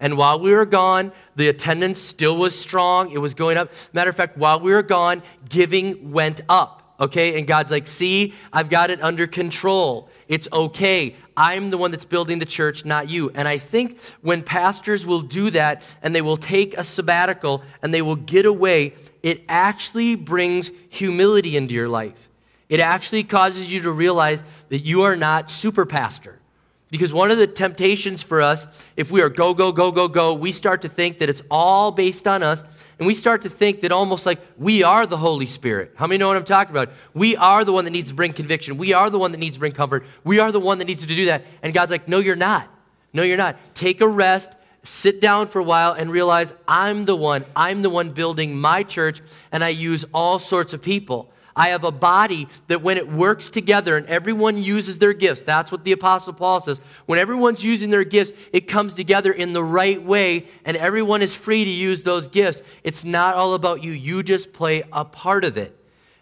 And 0.00 0.16
while 0.16 0.40
we 0.40 0.54
were 0.54 0.64
gone, 0.64 1.12
the 1.40 1.48
attendance 1.48 1.98
still 1.98 2.36
was 2.36 2.54
strong. 2.58 3.10
It 3.12 3.18
was 3.18 3.32
going 3.32 3.56
up. 3.56 3.72
Matter 3.94 4.10
of 4.10 4.16
fact, 4.16 4.36
while 4.36 4.60
we 4.60 4.72
were 4.72 4.82
gone, 4.82 5.22
giving 5.48 6.12
went 6.12 6.42
up. 6.50 6.94
Okay? 7.00 7.38
And 7.38 7.46
God's 7.46 7.70
like, 7.70 7.86
see, 7.86 8.34
I've 8.52 8.68
got 8.68 8.90
it 8.90 9.02
under 9.02 9.26
control. 9.26 10.10
It's 10.28 10.46
okay. 10.52 11.16
I'm 11.38 11.70
the 11.70 11.78
one 11.78 11.92
that's 11.92 12.04
building 12.04 12.40
the 12.40 12.44
church, 12.44 12.84
not 12.84 13.08
you. 13.08 13.30
And 13.30 13.48
I 13.48 13.56
think 13.56 13.98
when 14.20 14.42
pastors 14.42 15.06
will 15.06 15.22
do 15.22 15.48
that 15.52 15.82
and 16.02 16.14
they 16.14 16.20
will 16.20 16.36
take 16.36 16.76
a 16.76 16.84
sabbatical 16.84 17.62
and 17.82 17.94
they 17.94 18.02
will 18.02 18.16
get 18.16 18.44
away, 18.44 18.94
it 19.22 19.42
actually 19.48 20.16
brings 20.16 20.70
humility 20.90 21.56
into 21.56 21.72
your 21.72 21.88
life. 21.88 22.28
It 22.68 22.80
actually 22.80 23.24
causes 23.24 23.72
you 23.72 23.80
to 23.80 23.90
realize 23.90 24.44
that 24.68 24.80
you 24.80 25.04
are 25.04 25.16
not 25.16 25.50
super 25.50 25.86
pastor. 25.86 26.39
Because 26.90 27.12
one 27.12 27.30
of 27.30 27.38
the 27.38 27.46
temptations 27.46 28.20
for 28.22 28.42
us, 28.42 28.66
if 28.96 29.12
we 29.12 29.22
are 29.22 29.28
go, 29.28 29.54
go, 29.54 29.70
go, 29.70 29.92
go, 29.92 30.08
go, 30.08 30.34
we 30.34 30.50
start 30.50 30.82
to 30.82 30.88
think 30.88 31.20
that 31.20 31.28
it's 31.28 31.42
all 31.50 31.92
based 31.92 32.26
on 32.26 32.42
us. 32.42 32.64
And 32.98 33.06
we 33.06 33.14
start 33.14 33.42
to 33.42 33.48
think 33.48 33.80
that 33.82 33.92
almost 33.92 34.26
like 34.26 34.40
we 34.58 34.82
are 34.82 35.06
the 35.06 35.16
Holy 35.16 35.46
Spirit. 35.46 35.92
How 35.94 36.06
many 36.06 36.18
know 36.18 36.28
what 36.28 36.36
I'm 36.36 36.44
talking 36.44 36.72
about? 36.72 36.90
We 37.14 37.36
are 37.36 37.64
the 37.64 37.72
one 37.72 37.84
that 37.84 37.92
needs 37.92 38.10
to 38.10 38.14
bring 38.14 38.32
conviction. 38.32 38.76
We 38.76 38.92
are 38.92 39.08
the 39.08 39.18
one 39.18 39.30
that 39.32 39.38
needs 39.38 39.56
to 39.56 39.60
bring 39.60 39.72
comfort. 39.72 40.04
We 40.24 40.40
are 40.40 40.50
the 40.50 40.60
one 40.60 40.78
that 40.78 40.86
needs 40.86 41.00
to 41.02 41.06
do 41.06 41.26
that. 41.26 41.44
And 41.62 41.72
God's 41.72 41.92
like, 41.92 42.08
no, 42.08 42.18
you're 42.18 42.34
not. 42.36 42.68
No, 43.12 43.22
you're 43.22 43.36
not. 43.36 43.56
Take 43.74 44.00
a 44.00 44.08
rest. 44.08 44.50
sit 44.82 45.20
down 45.20 45.46
for 45.46 45.58
a 45.58 45.64
while 45.64 45.92
and 45.92 46.10
realize 46.10 46.52
I'm 46.66 47.04
the 47.04 47.16
one, 47.16 47.44
I'm 47.54 47.82
the 47.82 47.90
one 47.90 48.10
building 48.10 48.58
my 48.58 48.82
church, 48.82 49.20
and 49.52 49.62
I 49.62 49.68
use 49.68 50.04
all 50.14 50.38
sorts 50.38 50.72
of 50.72 50.82
people. 50.82 51.32
I 51.56 51.68
have 51.68 51.84
a 51.84 51.90
body 51.90 52.48
that 52.68 52.82
when 52.82 52.96
it 52.96 53.10
works 53.10 53.50
together 53.50 53.96
and 53.96 54.06
everyone 54.06 54.56
uses 54.56 54.98
their 54.98 55.12
gifts, 55.12 55.42
that's 55.42 55.72
what 55.72 55.84
the 55.84 55.92
Apostle 55.92 56.32
Paul 56.32 56.60
says. 56.60 56.80
When 57.06 57.18
everyone's 57.18 57.64
using 57.64 57.90
their 57.90 58.04
gifts, 58.04 58.32
it 58.52 58.62
comes 58.62 58.94
together 58.94 59.32
in 59.32 59.52
the 59.52 59.64
right 59.64 60.02
way 60.02 60.46
and 60.64 60.76
everyone 60.76 61.22
is 61.22 61.34
free 61.34 61.64
to 61.64 61.70
use 61.70 62.02
those 62.02 62.28
gifts. 62.28 62.62
It's 62.84 63.04
not 63.04 63.34
all 63.34 63.54
about 63.54 63.82
you, 63.82 63.92
you 63.92 64.22
just 64.22 64.52
play 64.52 64.84
a 64.92 65.04
part 65.04 65.44
of 65.44 65.56
it. 65.56 65.76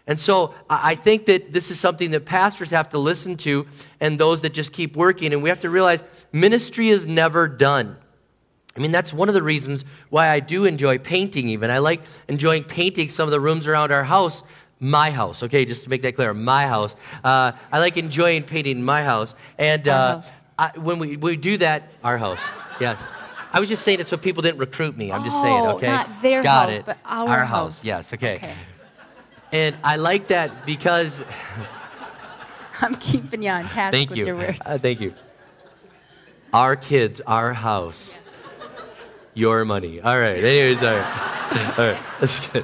And 0.07 0.19
so 0.19 0.55
I 0.67 0.95
think 0.95 1.27
that 1.27 1.53
this 1.53 1.69
is 1.69 1.79
something 1.79 2.09
that 2.11 2.25
pastors 2.25 2.71
have 2.71 2.89
to 2.89 2.97
listen 2.97 3.37
to 3.37 3.67
and 3.99 4.19
those 4.19 4.41
that 4.41 4.55
just 4.55 4.73
keep 4.73 4.95
working. 4.95 5.33
And 5.33 5.43
we 5.43 5.49
have 5.49 5.61
to 5.61 5.69
realize 5.69 6.03
ministry 6.31 6.89
is 6.89 7.05
never 7.05 7.47
done. 7.47 7.95
I 8.75 8.79
mean, 8.79 8.91
that's 8.91 9.13
one 9.13 9.27
of 9.27 9.35
the 9.35 9.43
reasons 9.43 9.85
why 10.09 10.29
I 10.29 10.39
do 10.39 10.65
enjoy 10.65 10.97
painting, 10.97 11.49
even. 11.49 11.69
I 11.69 11.77
like 11.79 12.01
enjoying 12.27 12.63
painting 12.63 13.09
some 13.09 13.27
of 13.27 13.31
the 13.31 13.39
rooms 13.39 13.67
around 13.67 13.91
our 13.91 14.03
house 14.03 14.41
my 14.79 15.11
house, 15.11 15.43
okay, 15.43 15.65
just 15.65 15.83
to 15.83 15.89
make 15.89 16.01
that 16.03 16.15
clear, 16.15 16.33
my 16.33 16.65
house. 16.67 16.95
Uh, 17.23 17.51
I 17.71 17.79
like 17.79 17.97
enjoying 17.97 18.43
painting 18.43 18.83
my 18.83 19.03
house. 19.03 19.35
And 19.57 19.87
uh, 19.87 20.15
house. 20.15 20.43
I, 20.57 20.71
when 20.77 20.99
we, 20.99 21.17
we 21.17 21.35
do 21.35 21.57
that, 21.57 21.83
our 22.03 22.17
house, 22.17 22.41
yes. 22.79 23.03
I 23.51 23.59
was 23.59 23.67
just 23.67 23.83
saying 23.83 23.99
it 23.99 24.07
so 24.07 24.15
people 24.15 24.41
didn't 24.43 24.59
recruit 24.59 24.95
me. 24.95 25.11
I'm 25.11 25.23
just 25.23 25.37
Oh, 25.37 25.41
saying, 25.43 25.65
okay? 25.67 25.87
not 25.87 26.21
their 26.21 26.43
Got 26.43 26.69
house, 26.69 26.79
it. 26.79 26.85
but 26.85 26.97
our 27.05 27.43
house. 27.45 27.83
Yes, 27.83 28.13
okay. 28.13 28.35
Okay. 28.35 28.53
And 29.51 29.75
I 29.83 29.95
like 29.95 30.27
that 30.27 30.65
because, 30.65 31.23
I'm 32.81 32.93
keeping 32.95 33.41
you 33.43 33.49
on 33.49 33.63
task 33.67 33.91
thank 33.91 34.09
with 34.09 34.19
you. 34.19 34.25
your 34.27 34.35
words. 34.37 34.59
Uh, 34.65 34.77
thank 34.77 35.01
you. 35.01 35.13
Our 36.53 36.75
kids, 36.75 37.21
our 37.27 37.53
house, 37.53 38.19
your 39.33 39.65
money. 39.65 39.99
All 40.01 40.17
right, 40.17 40.37
anyways, 40.37 40.81
all 40.81 40.95
right. 40.95 41.25
All 41.79 41.85
right, 41.93 41.99
that's 42.19 42.47
good. 42.49 42.63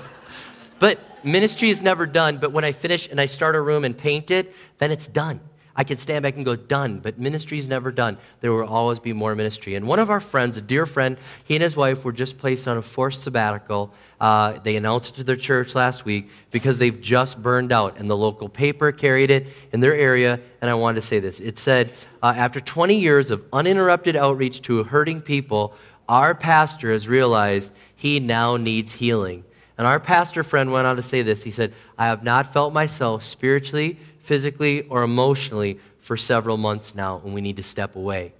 But 0.77 0.99
ministry 1.25 1.69
is 1.69 1.81
never 1.81 2.05
done, 2.05 2.37
but 2.37 2.51
when 2.51 2.63
I 2.63 2.71
finish 2.71 3.09
and 3.09 3.19
I 3.19 3.25
start 3.25 3.55
a 3.55 3.61
room 3.61 3.83
and 3.83 3.97
paint 3.97 4.31
it, 4.31 4.53
then 4.77 4.91
it's 4.91 5.07
done. 5.07 5.41
I 5.77 5.83
can 5.83 5.97
stand 5.97 6.23
back 6.23 6.37
and 6.37 6.45
go, 6.45 6.55
done, 6.55 6.99
but 6.99 7.19
ministry 7.19 7.57
is 7.57 7.67
never 7.67 7.91
done. 7.91 8.17
There 8.39 8.53
will 8.53 8.65
always 8.65 8.99
be 8.99 9.11
more 9.11 9.35
ministry. 9.35 9.75
And 9.75 9.85
one 9.85 9.99
of 9.99 10.09
our 10.09 10.21
friends, 10.21 10.55
a 10.55 10.61
dear 10.61 10.85
friend, 10.85 11.17
he 11.43 11.55
and 11.55 11.61
his 11.61 11.75
wife 11.75 12.05
were 12.05 12.13
just 12.13 12.37
placed 12.37 12.65
on 12.67 12.77
a 12.77 12.81
forced 12.81 13.23
sabbatical. 13.23 13.93
Uh, 14.21 14.53
they 14.63 14.77
announced 14.77 15.13
it 15.13 15.17
to 15.17 15.23
their 15.25 15.35
church 15.35 15.75
last 15.75 16.05
week 16.05 16.29
because 16.51 16.77
they've 16.77 17.01
just 17.01 17.41
burned 17.41 17.73
out, 17.73 17.97
and 17.97 18.09
the 18.09 18.15
local 18.15 18.47
paper 18.47 18.93
carried 18.93 19.31
it 19.31 19.47
in 19.73 19.81
their 19.81 19.93
area. 19.95 20.39
And 20.61 20.69
I 20.69 20.75
wanted 20.75 21.01
to 21.01 21.07
say 21.07 21.19
this 21.19 21.41
it 21.41 21.57
said, 21.57 21.91
uh, 22.23 22.33
after 22.35 22.61
20 22.61 22.97
years 22.97 23.29
of 23.29 23.43
uninterrupted 23.51 24.15
outreach 24.15 24.61
to 24.63 24.83
hurting 24.85 25.21
people, 25.21 25.73
our 26.07 26.35
pastor 26.35 26.91
has 26.91 27.07
realized 27.07 27.71
he 27.95 28.19
now 28.19 28.55
needs 28.57 28.93
healing. 28.93 29.44
And 29.77 29.85
our 29.85 29.99
pastor 29.99 30.43
friend 30.43 30.71
went 30.71 30.87
on 30.87 30.95
to 30.95 31.01
say 31.01 31.21
this. 31.21 31.43
He 31.43 31.51
said, 31.51 31.73
I 31.97 32.05
have 32.05 32.23
not 32.23 32.53
felt 32.53 32.73
myself 32.73 33.23
spiritually, 33.23 33.97
physically, 34.21 34.83
or 34.83 35.03
emotionally 35.03 35.79
for 36.01 36.15
several 36.15 36.57
months 36.57 36.95
now, 36.95 37.21
and 37.23 37.33
we 37.33 37.41
need 37.41 37.57
to 37.57 37.63
step 37.63 37.95
away. 37.95 38.31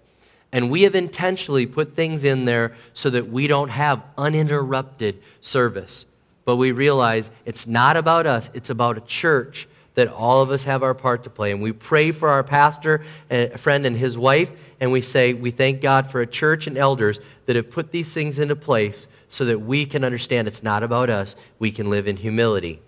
And 0.52 0.69
we 0.69 0.84
have 0.84 0.95
intentionally 0.95 1.65
put 1.65 1.95
things 1.95 2.24
in 2.24 2.45
there 2.45 2.76
so 2.93 3.10
that 3.10 3.28
we 3.28 3.48
don't 3.48 3.69
have 3.69 4.02
uninterrupted 4.17 5.21
service. 5.41 6.06
But 6.45 6.56
we 6.56 6.71
realize 6.71 7.32
it's 7.43 7.67
not 7.67 7.98
about 7.98 8.28
us, 8.28 8.50
it's 8.54 8.69
about 8.69 8.98
a 8.98 9.02
church 9.02 9.67
that 9.95 10.08
all 10.10 10.41
of 10.41 10.51
us 10.51 10.63
have 10.63 10.84
our 10.84 10.93
part 10.93 11.23
to 11.23 11.29
play. 11.29 11.51
And 11.51 11.62
we 11.62 11.71
pray 11.71 12.12
for 12.12 12.29
our 12.29 12.43
pastor, 12.43 13.03
and 13.29 13.60
friend, 13.60 13.86
and 13.86 13.97
his 13.97 14.17
wife, 14.17 14.51
and 14.79 14.91
we 14.91 15.01
say, 15.01 15.34
We 15.34 15.51
thank 15.51 15.81
God 15.81 16.12
for 16.12 16.21
a 16.21 16.27
church 16.27 16.67
and 16.67 16.77
elders 16.77 17.19
that 17.47 17.55
have 17.55 17.71
put 17.71 17.91
these 17.91 18.13
things 18.13 18.39
into 18.39 18.55
place 18.55 19.08
so 19.29 19.45
that 19.45 19.60
we 19.60 19.86
can 19.86 20.03
understand 20.03 20.47
it's 20.47 20.63
not 20.63 20.84
about 20.84 21.10
us. 21.10 21.36
We 21.60 21.71
can 21.71 21.89
live 21.89 22.08
in 22.08 22.17
humility. 22.17 22.81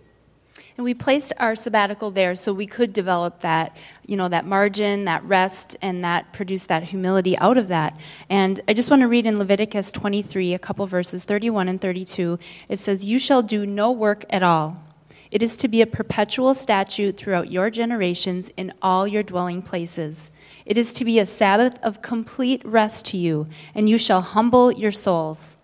And 0.77 0.83
we 0.83 0.93
placed 0.93 1.33
our 1.37 1.55
sabbatical 1.55 2.11
there 2.11 2.35
so 2.35 2.53
we 2.53 2.67
could 2.67 2.93
develop 2.93 3.39
that, 3.39 3.75
you 4.05 4.15
know, 4.15 4.29
that 4.29 4.45
margin, 4.45 5.05
that 5.05 5.23
rest, 5.23 5.75
and 5.81 6.03
that 6.03 6.33
produce 6.33 6.67
that 6.67 6.83
humility 6.83 7.35
out 7.39 7.57
of 7.57 7.67
that. 7.69 7.99
And 8.29 8.61
I 8.67 8.73
just 8.73 8.91
want 8.91 9.01
to 9.01 9.07
read 9.07 9.25
in 9.25 9.39
Leviticus 9.39 9.91
23, 9.91 10.53
a 10.53 10.59
couple 10.59 10.85
verses, 10.85 11.23
31 11.23 11.67
and 11.67 11.81
32. 11.81 12.37
It 12.69 12.77
says, 12.77 13.03
You 13.03 13.17
shall 13.17 13.41
do 13.41 13.65
no 13.65 13.91
work 13.91 14.23
at 14.29 14.43
all. 14.43 14.83
It 15.29 15.43
is 15.43 15.55
to 15.57 15.67
be 15.67 15.81
a 15.81 15.87
perpetual 15.87 16.55
statute 16.55 17.17
throughout 17.17 17.51
your 17.51 17.69
generations 17.69 18.49
in 18.55 18.73
all 18.81 19.07
your 19.07 19.23
dwelling 19.23 19.61
places. 19.61 20.29
It 20.65 20.77
is 20.77 20.93
to 20.93 21.05
be 21.05 21.19
a 21.19 21.25
Sabbath 21.25 21.77
of 21.83 22.01
complete 22.01 22.61
rest 22.65 23.05
to 23.07 23.17
you, 23.17 23.47
and 23.75 23.89
you 23.89 23.97
shall 23.97 24.21
humble 24.21 24.71
your 24.71 24.91
souls. 24.91 25.55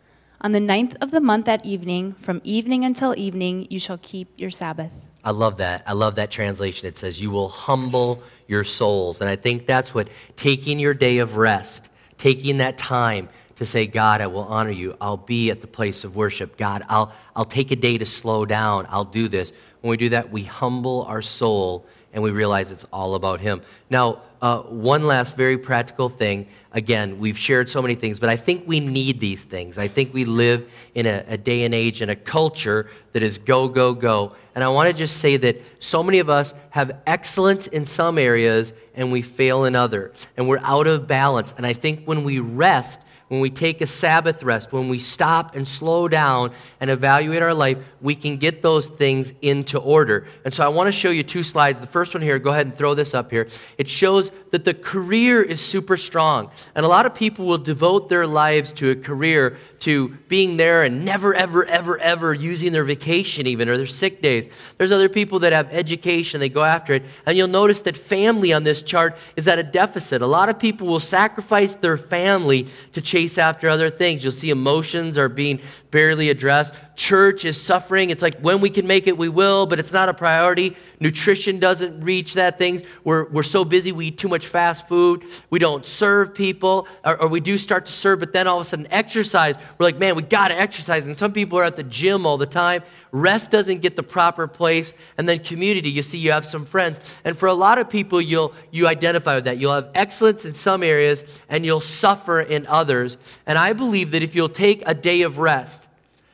On 0.41 0.51
the 0.51 0.59
ninth 0.59 0.95
of 0.99 1.11
the 1.11 1.21
month 1.21 1.47
at 1.47 1.65
evening, 1.65 2.13
from 2.13 2.41
evening 2.43 2.83
until 2.83 3.17
evening, 3.17 3.67
you 3.69 3.79
shall 3.79 3.99
keep 4.01 4.29
your 4.37 4.49
Sabbath. 4.49 4.91
I 5.23 5.31
love 5.31 5.57
that. 5.57 5.83
I 5.87 5.93
love 5.93 6.15
that 6.15 6.31
translation. 6.31 6.87
It 6.87 6.97
says, 6.97 7.21
You 7.21 7.31
will 7.31 7.47
humble 7.47 8.21
your 8.47 8.65
souls. 8.65 9.21
And 9.21 9.29
I 9.29 9.37
think 9.37 9.65
that's 9.65 9.93
what 9.93 10.09
taking 10.35 10.79
your 10.79 10.93
day 10.93 11.19
of 11.19 11.37
rest, 11.37 11.87
taking 12.17 12.57
that 12.57 12.77
time 12.77 13.29
to 13.63 13.69
say, 13.69 13.87
God, 13.87 14.21
I 14.21 14.27
will 14.27 14.43
honor 14.43 14.71
you. 14.71 14.95
I'll 14.99 15.17
be 15.17 15.49
at 15.49 15.61
the 15.61 15.67
place 15.67 16.03
of 16.03 16.15
worship. 16.15 16.57
God, 16.57 16.83
I'll, 16.89 17.13
I'll 17.35 17.45
take 17.45 17.71
a 17.71 17.75
day 17.75 17.97
to 17.97 18.05
slow 18.05 18.45
down. 18.45 18.87
I'll 18.89 19.05
do 19.05 19.27
this. 19.27 19.51
When 19.81 19.91
we 19.91 19.97
do 19.97 20.09
that, 20.09 20.31
we 20.31 20.43
humble 20.43 21.03
our 21.03 21.21
soul 21.21 21.85
and 22.13 22.21
we 22.21 22.31
realize 22.31 22.71
it's 22.71 22.85
all 22.93 23.15
about 23.15 23.39
Him. 23.41 23.61
Now, 23.89 24.21
uh, 24.41 24.59
one 24.59 25.05
last 25.07 25.35
very 25.35 25.57
practical 25.57 26.09
thing. 26.09 26.47
Again, 26.73 27.17
we've 27.17 27.37
shared 27.37 27.69
so 27.69 27.81
many 27.81 27.95
things, 27.95 28.19
but 28.19 28.29
I 28.29 28.35
think 28.35 28.67
we 28.67 28.79
need 28.79 29.19
these 29.19 29.43
things. 29.43 29.77
I 29.77 29.87
think 29.87 30.13
we 30.13 30.25
live 30.25 30.69
in 30.93 31.05
a, 31.05 31.23
a 31.27 31.37
day 31.37 31.63
and 31.63 31.73
age 31.73 32.01
and 32.01 32.11
a 32.11 32.15
culture 32.15 32.89
that 33.13 33.23
is 33.23 33.37
go, 33.37 33.67
go, 33.67 33.93
go. 33.93 34.35
And 34.53 34.63
I 34.63 34.67
want 34.67 34.87
to 34.87 34.93
just 34.93 35.17
say 35.17 35.37
that 35.37 35.61
so 35.79 36.03
many 36.03 36.19
of 36.19 36.29
us 36.29 36.53
have 36.69 36.99
excellence 37.07 37.67
in 37.67 37.85
some 37.85 38.17
areas 38.17 38.73
and 38.95 39.11
we 39.11 39.21
fail 39.21 39.65
in 39.65 39.75
other. 39.75 40.11
And 40.37 40.47
we're 40.47 40.59
out 40.59 40.87
of 40.87 41.07
balance. 41.07 41.53
And 41.57 41.65
I 41.65 41.73
think 41.73 42.05
when 42.05 42.23
we 42.23 42.39
rest, 42.39 42.99
when 43.33 43.41
we 43.41 43.49
take 43.49 43.81
a 43.81 43.87
Sabbath 43.87 44.43
rest, 44.43 44.71
when 44.71 44.89
we 44.89 44.99
stop 44.99 45.55
and 45.55 45.67
slow 45.67 46.07
down 46.07 46.51
and 46.79 46.91
evaluate 46.91 47.41
our 47.41 47.55
life, 47.55 47.79
we 47.99 48.13
can 48.13 48.37
get 48.37 48.61
those 48.61 48.87
things 48.87 49.33
into 49.41 49.79
order. 49.79 50.27
And 50.45 50.53
so 50.53 50.63
I 50.63 50.67
want 50.67 50.85
to 50.85 50.91
show 50.91 51.09
you 51.09 51.23
two 51.23 51.41
slides. 51.41 51.79
The 51.79 51.87
first 51.87 52.13
one 52.13 52.21
here, 52.21 52.37
go 52.37 52.51
ahead 52.51 52.67
and 52.67 52.75
throw 52.75 52.93
this 52.93 53.15
up 53.15 53.31
here. 53.31 53.47
It 53.79 53.89
shows 53.89 54.31
that 54.53 54.65
the 54.65 54.73
career 54.75 55.41
is 55.41 55.59
super 55.59 55.97
strong. 55.97 56.51
And 56.75 56.85
a 56.85 56.87
lot 56.87 57.07
of 57.07 57.15
people 57.15 57.47
will 57.47 57.57
devote 57.57 58.07
their 58.07 58.27
lives 58.27 58.71
to 58.73 58.91
a 58.91 58.95
career, 58.95 59.57
to 59.79 60.09
being 60.27 60.57
there 60.57 60.83
and 60.83 61.03
never, 61.03 61.33
ever, 61.33 61.65
ever, 61.65 61.97
ever 61.97 62.35
using 62.35 62.71
their 62.71 62.83
vacation 62.83 63.47
even 63.47 63.67
or 63.67 63.77
their 63.77 63.87
sick 63.87 64.21
days. 64.21 64.45
There's 64.77 64.91
other 64.91 65.09
people 65.09 65.39
that 65.39 65.53
have 65.53 65.69
education, 65.71 66.39
they 66.39 66.49
go 66.49 66.63
after 66.63 66.93
it. 66.93 67.03
And 67.25 67.35
you'll 67.35 67.47
notice 67.47 67.81
that 67.81 67.97
family 67.97 68.53
on 68.53 68.63
this 68.63 68.83
chart 68.83 69.17
is 69.35 69.47
at 69.47 69.57
a 69.57 69.63
deficit. 69.63 70.21
A 70.21 70.27
lot 70.27 70.49
of 70.49 70.59
people 70.59 70.85
will 70.85 70.99
sacrifice 70.99 71.73
their 71.73 71.97
family 71.97 72.67
to 72.91 73.01
chase 73.01 73.39
after 73.39 73.69
other 73.69 73.89
things. 73.89 74.23
You'll 74.23 74.33
see 74.33 74.51
emotions 74.51 75.17
are 75.17 75.29
being 75.29 75.61
barely 75.93 76.29
addressed. 76.31 76.73
Church 76.95 77.45
is 77.45 77.61
suffering. 77.61 78.09
It's 78.09 78.23
like 78.23 78.39
when 78.39 78.61
we 78.61 78.71
can 78.71 78.87
make 78.87 79.05
it, 79.05 79.15
we 79.15 79.29
will, 79.29 79.67
but 79.67 79.77
it's 79.77 79.93
not 79.93 80.09
a 80.09 80.13
priority. 80.13 80.75
Nutrition 80.99 81.59
doesn't 81.59 82.01
reach 82.01 82.33
that 82.33 82.57
things. 82.57 82.81
We're, 83.03 83.29
we're 83.29 83.43
so 83.43 83.63
busy, 83.63 83.91
we 83.91 84.07
eat 84.07 84.17
too 84.17 84.27
much 84.27 84.47
fast 84.47 84.87
food. 84.87 85.23
We 85.51 85.59
don't 85.59 85.85
serve 85.85 86.33
people, 86.33 86.87
or, 87.05 87.21
or 87.21 87.27
we 87.27 87.39
do 87.39 87.59
start 87.59 87.85
to 87.85 87.91
serve, 87.91 88.19
but 88.19 88.33
then 88.33 88.47
all 88.47 88.59
of 88.59 88.65
a 88.65 88.69
sudden 88.69 88.87
exercise. 88.89 89.55
We're 89.77 89.85
like, 89.85 89.99
man, 89.99 90.15
we 90.15 90.23
got 90.23 90.47
to 90.47 90.59
exercise. 90.59 91.05
And 91.05 91.15
some 91.15 91.31
people 91.31 91.59
are 91.59 91.63
at 91.63 91.75
the 91.75 91.83
gym 91.83 92.25
all 92.25 92.37
the 92.37 92.47
time. 92.47 92.81
Rest 93.11 93.51
doesn't 93.51 93.81
get 93.81 93.95
the 93.95 94.01
proper 94.01 94.47
place. 94.47 94.95
And 95.19 95.29
then 95.29 95.39
community, 95.39 95.91
you 95.91 96.01
see, 96.01 96.17
you 96.17 96.31
have 96.31 96.45
some 96.45 96.65
friends. 96.65 96.99
And 97.23 97.37
for 97.37 97.47
a 97.47 97.53
lot 97.53 97.77
of 97.77 97.87
people, 97.87 98.19
you'll, 98.19 98.53
you 98.71 98.87
identify 98.87 99.35
with 99.35 99.45
that. 99.45 99.59
You'll 99.59 99.75
have 99.75 99.91
excellence 99.93 100.43
in 100.43 100.55
some 100.55 100.81
areas, 100.81 101.23
and 101.49 101.63
you'll 101.63 101.81
suffer 101.81 102.41
in 102.41 102.65
others. 102.65 103.17
And 103.45 103.59
I 103.59 103.73
believe 103.73 104.09
that 104.11 104.23
if 104.23 104.33
you'll 104.33 104.49
take 104.49 104.81
a 104.87 104.95
day 104.95 105.21
of 105.21 105.37
rest, 105.37 105.82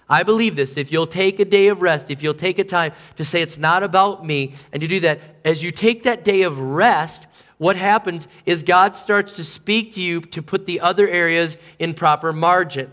I 0.09 0.23
believe 0.23 0.55
this. 0.55 0.75
If 0.75 0.91
you'll 0.91 1.07
take 1.07 1.39
a 1.39 1.45
day 1.45 1.67
of 1.67 1.81
rest, 1.81 2.09
if 2.09 2.23
you'll 2.23 2.33
take 2.33 2.57
a 2.57 2.63
time 2.63 2.93
to 3.17 3.23
say 3.23 3.41
it's 3.41 3.57
not 3.57 3.83
about 3.83 4.25
me, 4.25 4.55
and 4.71 4.81
you 4.81 4.87
do 4.87 4.99
that, 5.01 5.19
as 5.45 5.61
you 5.61 5.71
take 5.71 6.03
that 6.03 6.23
day 6.23 6.41
of 6.41 6.59
rest, 6.59 7.27
what 7.57 7.75
happens 7.75 8.27
is 8.45 8.63
God 8.63 8.95
starts 8.95 9.35
to 9.35 9.43
speak 9.43 9.93
to 9.95 10.01
you 10.01 10.21
to 10.21 10.41
put 10.41 10.65
the 10.65 10.79
other 10.79 11.07
areas 11.07 11.57
in 11.77 11.93
proper 11.93 12.33
margin. 12.33 12.91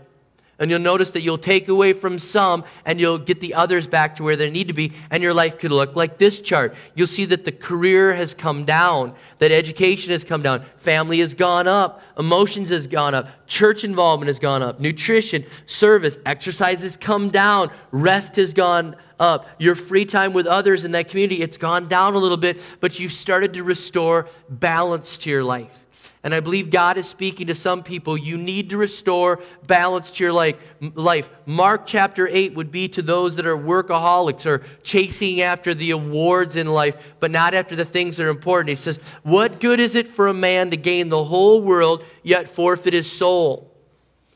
And 0.59 0.71
you'll 0.71 0.79
notice 0.79 1.11
that 1.11 1.21
you'll 1.21 1.37
take 1.37 1.67
away 1.67 1.93
from 1.93 2.17
some 2.17 2.63
and 2.85 2.99
you'll 2.99 3.19
get 3.19 3.41
the 3.41 3.53
others 3.53 3.85
back 3.85 4.15
to 4.15 4.23
where 4.23 4.35
they 4.35 4.49
need 4.49 4.67
to 4.67 4.73
be, 4.73 4.93
and 5.11 5.21
your 5.21 5.33
life 5.33 5.59
could 5.59 5.71
look 5.71 5.95
like 5.95 6.17
this 6.17 6.39
chart. 6.39 6.73
You'll 6.95 7.07
see 7.07 7.25
that 7.25 7.45
the 7.45 7.51
career 7.51 8.15
has 8.15 8.33
come 8.33 8.65
down, 8.65 9.13
that 9.37 9.51
education 9.51 10.11
has 10.11 10.23
come 10.23 10.41
down, 10.41 10.65
family 10.77 11.19
has 11.19 11.35
gone 11.35 11.67
up, 11.67 12.01
emotions 12.17 12.69
has 12.69 12.87
gone 12.87 13.13
up, 13.13 13.29
church 13.47 13.83
involvement 13.83 14.27
has 14.27 14.39
gone 14.39 14.63
up, 14.63 14.79
nutrition, 14.79 15.45
service, 15.67 16.17
exercise 16.25 16.81
has 16.81 16.97
come 16.97 17.29
down, 17.29 17.71
rest 17.91 18.35
has 18.37 18.53
gone 18.53 18.95
up, 19.19 19.47
your 19.59 19.75
free 19.75 20.05
time 20.05 20.33
with 20.33 20.47
others 20.47 20.85
in 20.85 20.91
that 20.91 21.07
community, 21.07 21.41
it's 21.41 21.57
gone 21.57 21.87
down 21.87 22.15
a 22.15 22.17
little 22.17 22.37
bit, 22.37 22.61
but 22.79 22.99
you've 22.99 23.13
started 23.13 23.53
to 23.53 23.63
restore 23.63 24.27
balance 24.49 25.17
to 25.17 25.29
your 25.29 25.43
life. 25.43 25.86
And 26.27 26.35
I 26.35 26.41
believe 26.41 26.71
God 26.71 26.97
is 26.97 27.07
speaking 27.07 27.47
to 27.47 27.55
some 27.55 27.83
people. 27.83 28.17
You 28.17 28.37
need 28.37 28.71
to 28.71 28.77
restore 28.77 29.39
balance 29.65 30.11
to 30.11 30.25
your 30.25 30.33
life. 30.33 31.29
Mark 31.45 31.83
chapter 31.85 32.27
8 32.27 32.53
would 32.53 32.69
be 32.69 32.89
to 32.89 33.01
those 33.01 33.37
that 33.37 33.47
are 33.47 33.55
workaholics 33.55 34.45
or 34.45 34.65
chasing 34.83 35.39
after 35.39 35.73
the 35.73 35.91
awards 35.91 36.57
in 36.57 36.67
life, 36.67 37.15
but 37.21 37.31
not 37.31 37.53
after 37.53 37.77
the 37.77 37.85
things 37.85 38.17
that 38.17 38.25
are 38.25 38.29
important. 38.29 38.67
He 38.67 38.75
says, 38.75 38.99
What 39.23 39.61
good 39.61 39.79
is 39.79 39.95
it 39.95 40.09
for 40.09 40.27
a 40.27 40.33
man 40.33 40.69
to 40.71 40.75
gain 40.75 41.07
the 41.07 41.23
whole 41.23 41.61
world 41.61 42.03
yet 42.23 42.49
forfeit 42.49 42.91
his 42.91 43.09
soul? 43.09 43.73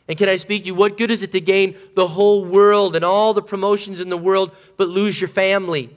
And 0.08 0.18
can 0.18 0.30
I 0.30 0.38
speak 0.38 0.62
to 0.62 0.68
you? 0.68 0.76
What 0.76 0.98
good 0.98 1.12
is 1.12 1.24
it 1.24 1.34
to 1.34 1.42
gain 1.42 1.76
the 1.96 2.08
whole 2.08 2.46
world 2.46 2.96
and 2.96 3.04
all 3.04 3.34
the 3.34 3.42
promotions 3.42 4.00
in 4.00 4.08
the 4.08 4.16
world 4.16 4.56
but 4.78 4.88
lose 4.88 5.20
your 5.20 5.28
family? 5.28 5.94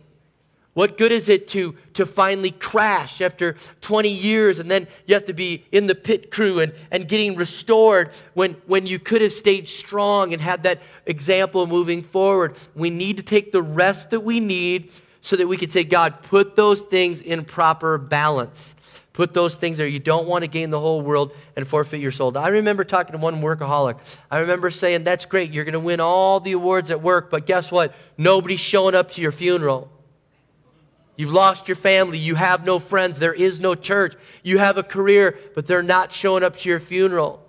What 0.75 0.99
good 0.99 1.13
is 1.13 1.29
it 1.29 1.47
to, 1.49 1.77
to 1.95 2.05
finally 2.05 2.51
crash 2.51 3.21
after 3.21 3.57
20 3.81 4.09
years 4.09 4.59
and 4.59 4.69
then 4.69 4.89
you 5.07 5.15
have 5.15 5.25
to 5.27 5.33
be 5.33 5.65
in 5.71 5.87
the 5.87 5.95
pit 5.95 6.33
crew 6.33 6.59
and, 6.59 6.75
and 6.91 7.09
getting 7.09 7.37
restored 7.37 8.11
when, 8.35 8.55
when 8.67 8.85
you 8.85 8.99
could 8.99 9.23
have 9.23 9.33
stayed 9.33 9.69
strong 9.69 10.33
and 10.33 10.43
had 10.43 10.65
that 10.65 10.83
example 11.07 11.69
moving 11.69 12.03
forward? 12.03 12.57
We 12.75 12.91
need 12.91 13.17
to 13.19 13.23
take 13.23 13.53
the 13.53 13.63
rest 13.63 14.11
that 14.11 14.21
we 14.21 14.41
need 14.41 14.91
so 15.23 15.37
that 15.37 15.47
we 15.47 15.57
can 15.57 15.69
say, 15.69 15.85
God, 15.85 16.23
put 16.25 16.57
those 16.57 16.81
things 16.81 17.21
in 17.21 17.45
proper 17.45 17.97
balance. 17.97 18.75
Put 19.13 19.33
those 19.33 19.57
things 19.57 19.79
there. 19.79 19.87
You 19.87 20.01
don't 20.01 20.27
want 20.27 20.43
to 20.43 20.49
gain 20.49 20.71
the 20.71 20.81
whole 20.81 21.01
world 21.01 21.37
and 21.55 21.67
forfeit 21.67 22.01
your 22.01 22.11
soul. 22.11 22.37
I 22.37 22.49
remember 22.49 22.83
talking 22.83 23.13
to 23.13 23.19
one 23.19 23.41
workaholic. 23.41 24.01
I 24.29 24.41
remember 24.41 24.73
saying, 24.73 25.05
That's 25.05 25.25
great. 25.25 25.53
You're 25.53 25.65
going 25.65 25.75
to 25.75 25.81
win 25.81 26.01
all 26.01 26.41
the 26.41 26.51
awards 26.51 26.91
at 26.91 27.01
work, 27.01 27.31
but 27.31 27.47
guess 27.47 27.71
what? 27.71 27.95
Nobody's 28.19 28.59
showing 28.59 28.97
up 28.97 29.13
to 29.13 29.23
your 29.23 29.31
funeral. 29.31 29.89
You've 31.16 31.33
lost 31.33 31.68
your 31.68 31.77
family. 31.77 32.18
You 32.18 32.35
have 32.35 32.64
no 32.64 32.79
friends. 32.79 33.18
There 33.18 33.35
is 33.35 33.61
no 33.61 33.74
church. 33.74 34.14
You 34.42 34.59
have 34.59 34.79
a 34.79 34.83
career, 34.83 35.38
but 35.55 35.66
they're 35.66 35.83
not 35.83 36.12
showing 36.12 36.42
up 36.42 36.57
to 36.59 36.68
your 36.68 36.81
funeral. 36.81 37.42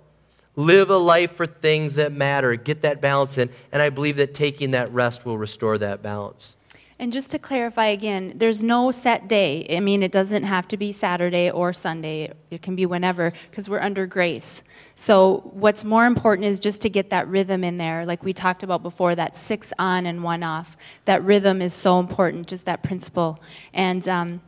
Live 0.54 0.88
a 0.90 0.96
life 0.96 1.32
for 1.32 1.46
things 1.46 1.96
that 1.96 2.12
matter. 2.12 2.56
Get 2.56 2.82
that 2.82 3.00
balance 3.00 3.36
in. 3.38 3.50
And 3.72 3.82
I 3.82 3.90
believe 3.90 4.16
that 4.16 4.34
taking 4.34 4.70
that 4.70 4.92
rest 4.92 5.26
will 5.26 5.36
restore 5.36 5.78
that 5.78 6.02
balance. 6.02 6.55
And 6.98 7.12
just 7.12 7.30
to 7.32 7.38
clarify 7.38 7.88
again, 7.88 8.32
there's 8.36 8.62
no 8.62 8.90
set 8.90 9.28
day. 9.28 9.66
I 9.68 9.80
mean, 9.80 10.02
it 10.02 10.10
doesn't 10.12 10.44
have 10.44 10.66
to 10.68 10.78
be 10.78 10.92
Saturday 10.94 11.50
or 11.50 11.74
Sunday. 11.74 12.32
It 12.50 12.62
can 12.62 12.74
be 12.74 12.86
whenever 12.86 13.34
because 13.50 13.68
we're 13.68 13.82
under 13.82 14.06
grace. 14.06 14.62
So, 14.94 15.50
what's 15.52 15.84
more 15.84 16.06
important 16.06 16.46
is 16.46 16.58
just 16.58 16.80
to 16.82 16.90
get 16.90 17.10
that 17.10 17.28
rhythm 17.28 17.64
in 17.64 17.76
there. 17.76 18.06
Like 18.06 18.24
we 18.24 18.32
talked 18.32 18.62
about 18.62 18.82
before, 18.82 19.14
that 19.14 19.36
six 19.36 19.74
on 19.78 20.06
and 20.06 20.22
one 20.22 20.42
off. 20.42 20.74
That 21.04 21.22
rhythm 21.22 21.60
is 21.60 21.74
so 21.74 22.00
important, 22.00 22.46
just 22.46 22.64
that 22.64 22.82
principle. 22.82 23.42
And 23.74 24.08
um, 24.08 24.40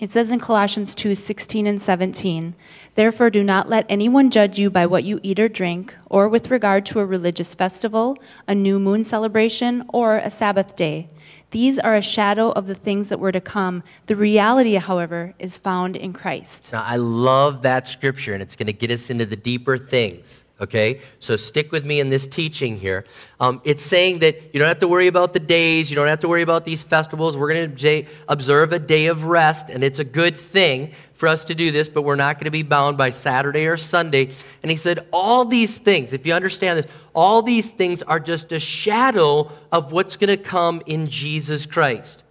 it 0.00 0.10
says 0.10 0.30
in 0.30 0.40
Colossians 0.40 0.94
2 0.94 1.14
16 1.14 1.66
and 1.66 1.82
17, 1.82 2.54
Therefore, 2.94 3.28
do 3.28 3.44
not 3.44 3.68
let 3.68 3.84
anyone 3.90 4.30
judge 4.30 4.58
you 4.58 4.70
by 4.70 4.86
what 4.86 5.04
you 5.04 5.20
eat 5.22 5.38
or 5.38 5.50
drink, 5.50 5.94
or 6.08 6.30
with 6.30 6.50
regard 6.50 6.86
to 6.86 7.00
a 7.00 7.04
religious 7.04 7.54
festival, 7.54 8.16
a 8.48 8.54
new 8.54 8.78
moon 8.78 9.04
celebration, 9.04 9.84
or 9.92 10.16
a 10.16 10.30
Sabbath 10.30 10.74
day 10.74 11.08
these 11.54 11.78
are 11.78 11.94
a 11.94 12.02
shadow 12.02 12.50
of 12.50 12.66
the 12.66 12.74
things 12.74 13.10
that 13.10 13.20
were 13.20 13.30
to 13.30 13.40
come. 13.40 13.84
The 14.06 14.16
reality, 14.16 14.74
however, 14.74 15.34
is 15.38 15.56
found 15.56 15.94
in 15.94 16.12
Christ. 16.12 16.72
Now, 16.72 16.82
I 16.82 16.96
love 16.96 17.62
that 17.62 17.86
scripture, 17.86 18.34
and 18.34 18.42
it's 18.42 18.56
going 18.56 18.66
to 18.66 18.72
get 18.72 18.90
us 18.90 19.08
into 19.08 19.24
the 19.24 19.36
deeper 19.36 19.78
things. 19.78 20.42
Okay, 20.60 21.00
so 21.20 21.36
stick 21.36 21.70
with 21.70 21.84
me 21.84 22.00
in 22.00 22.10
this 22.10 22.26
teaching 22.26 22.78
here. 22.78 23.04
Um, 23.38 23.60
it's 23.64 23.84
saying 23.84 24.20
that 24.20 24.52
you 24.52 24.58
don't 24.58 24.66
have 24.66 24.80
to 24.80 24.88
worry 24.88 25.06
about 25.06 25.32
the 25.32 25.38
days, 25.38 25.90
you 25.90 25.94
don't 25.94 26.08
have 26.08 26.20
to 26.20 26.28
worry 26.28 26.42
about 26.42 26.64
these 26.64 26.82
festivals. 26.82 27.36
We're 27.36 27.52
going 27.52 27.76
to 27.76 28.04
observe 28.28 28.72
a 28.72 28.78
day 28.80 29.06
of 29.06 29.24
rest, 29.24 29.70
and 29.70 29.84
it's 29.84 30.00
a 30.00 30.04
good 30.04 30.36
thing 30.36 30.92
for 31.14 31.28
us 31.28 31.44
to 31.44 31.54
do 31.54 31.70
this, 31.70 31.88
but 31.88 32.02
we're 32.02 32.16
not 32.16 32.36
going 32.36 32.46
to 32.46 32.50
be 32.50 32.62
bound 32.62 32.98
by 32.98 33.10
Saturday 33.10 33.66
or 33.66 33.76
Sunday. 33.76 34.32
And 34.62 34.70
he 34.70 34.76
said, 34.76 35.06
All 35.12 35.44
these 35.44 35.78
things, 35.78 36.12
if 36.12 36.26
you 36.26 36.32
understand 36.32 36.78
this, 36.78 36.86
all 37.14 37.42
these 37.42 37.70
things 37.70 38.02
are 38.02 38.20
just 38.20 38.52
a 38.52 38.60
shadow 38.60 39.50
of 39.70 39.92
what's 39.92 40.16
going 40.16 40.36
to 40.36 40.42
come 40.42 40.82
in 40.86 41.08
Jesus 41.08 41.64
Christ. 41.64 42.22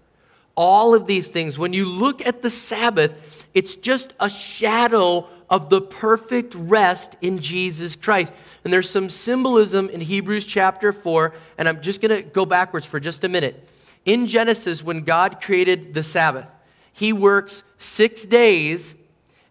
All 0.55 0.93
of 0.93 1.07
these 1.07 1.29
things, 1.29 1.57
when 1.57 1.73
you 1.73 1.85
look 1.85 2.25
at 2.25 2.41
the 2.41 2.49
Sabbath, 2.49 3.47
it's 3.53 3.75
just 3.75 4.13
a 4.19 4.29
shadow 4.29 5.27
of 5.49 5.69
the 5.69 5.81
perfect 5.81 6.53
rest 6.55 7.15
in 7.21 7.39
Jesus 7.39 7.95
Christ. 7.95 8.33
And 8.63 8.73
there's 8.73 8.89
some 8.89 9.09
symbolism 9.09 9.89
in 9.89 10.01
Hebrews 10.01 10.45
chapter 10.45 10.91
4, 10.91 11.33
and 11.57 11.67
I'm 11.67 11.81
just 11.81 12.01
going 12.01 12.15
to 12.15 12.21
go 12.21 12.45
backwards 12.45 12.85
for 12.85 12.99
just 12.99 13.23
a 13.23 13.29
minute. 13.29 13.67
In 14.05 14.27
Genesis, 14.27 14.83
when 14.83 15.01
God 15.01 15.41
created 15.41 15.93
the 15.93 16.03
Sabbath, 16.03 16.47
he 16.91 17.13
works 17.13 17.63
six 17.77 18.25
days 18.25 18.95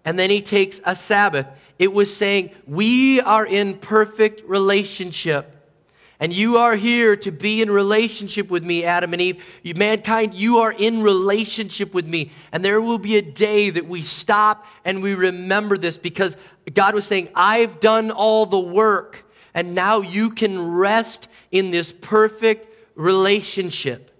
and 0.04 0.18
then 0.18 0.30
he 0.30 0.42
takes 0.42 0.80
a 0.84 0.96
Sabbath. 0.96 1.46
It 1.82 1.92
was 1.92 2.16
saying, 2.16 2.52
We 2.64 3.20
are 3.20 3.44
in 3.44 3.76
perfect 3.76 4.48
relationship. 4.48 5.48
And 6.20 6.32
you 6.32 6.58
are 6.58 6.76
here 6.76 7.16
to 7.16 7.32
be 7.32 7.60
in 7.60 7.72
relationship 7.72 8.50
with 8.50 8.62
me, 8.62 8.84
Adam 8.84 9.12
and 9.12 9.20
Eve. 9.20 9.42
You, 9.64 9.74
mankind, 9.74 10.32
you 10.32 10.58
are 10.58 10.70
in 10.70 11.02
relationship 11.02 11.92
with 11.92 12.06
me. 12.06 12.30
And 12.52 12.64
there 12.64 12.80
will 12.80 12.98
be 12.98 13.16
a 13.16 13.22
day 13.22 13.70
that 13.70 13.88
we 13.88 14.00
stop 14.00 14.64
and 14.84 15.02
we 15.02 15.14
remember 15.14 15.76
this 15.76 15.98
because 15.98 16.36
God 16.72 16.94
was 16.94 17.04
saying, 17.04 17.30
I've 17.34 17.80
done 17.80 18.12
all 18.12 18.46
the 18.46 18.60
work. 18.60 19.28
And 19.52 19.74
now 19.74 20.02
you 20.02 20.30
can 20.30 20.64
rest 20.76 21.26
in 21.50 21.72
this 21.72 21.92
perfect 21.92 22.68
relationship. 22.94 24.11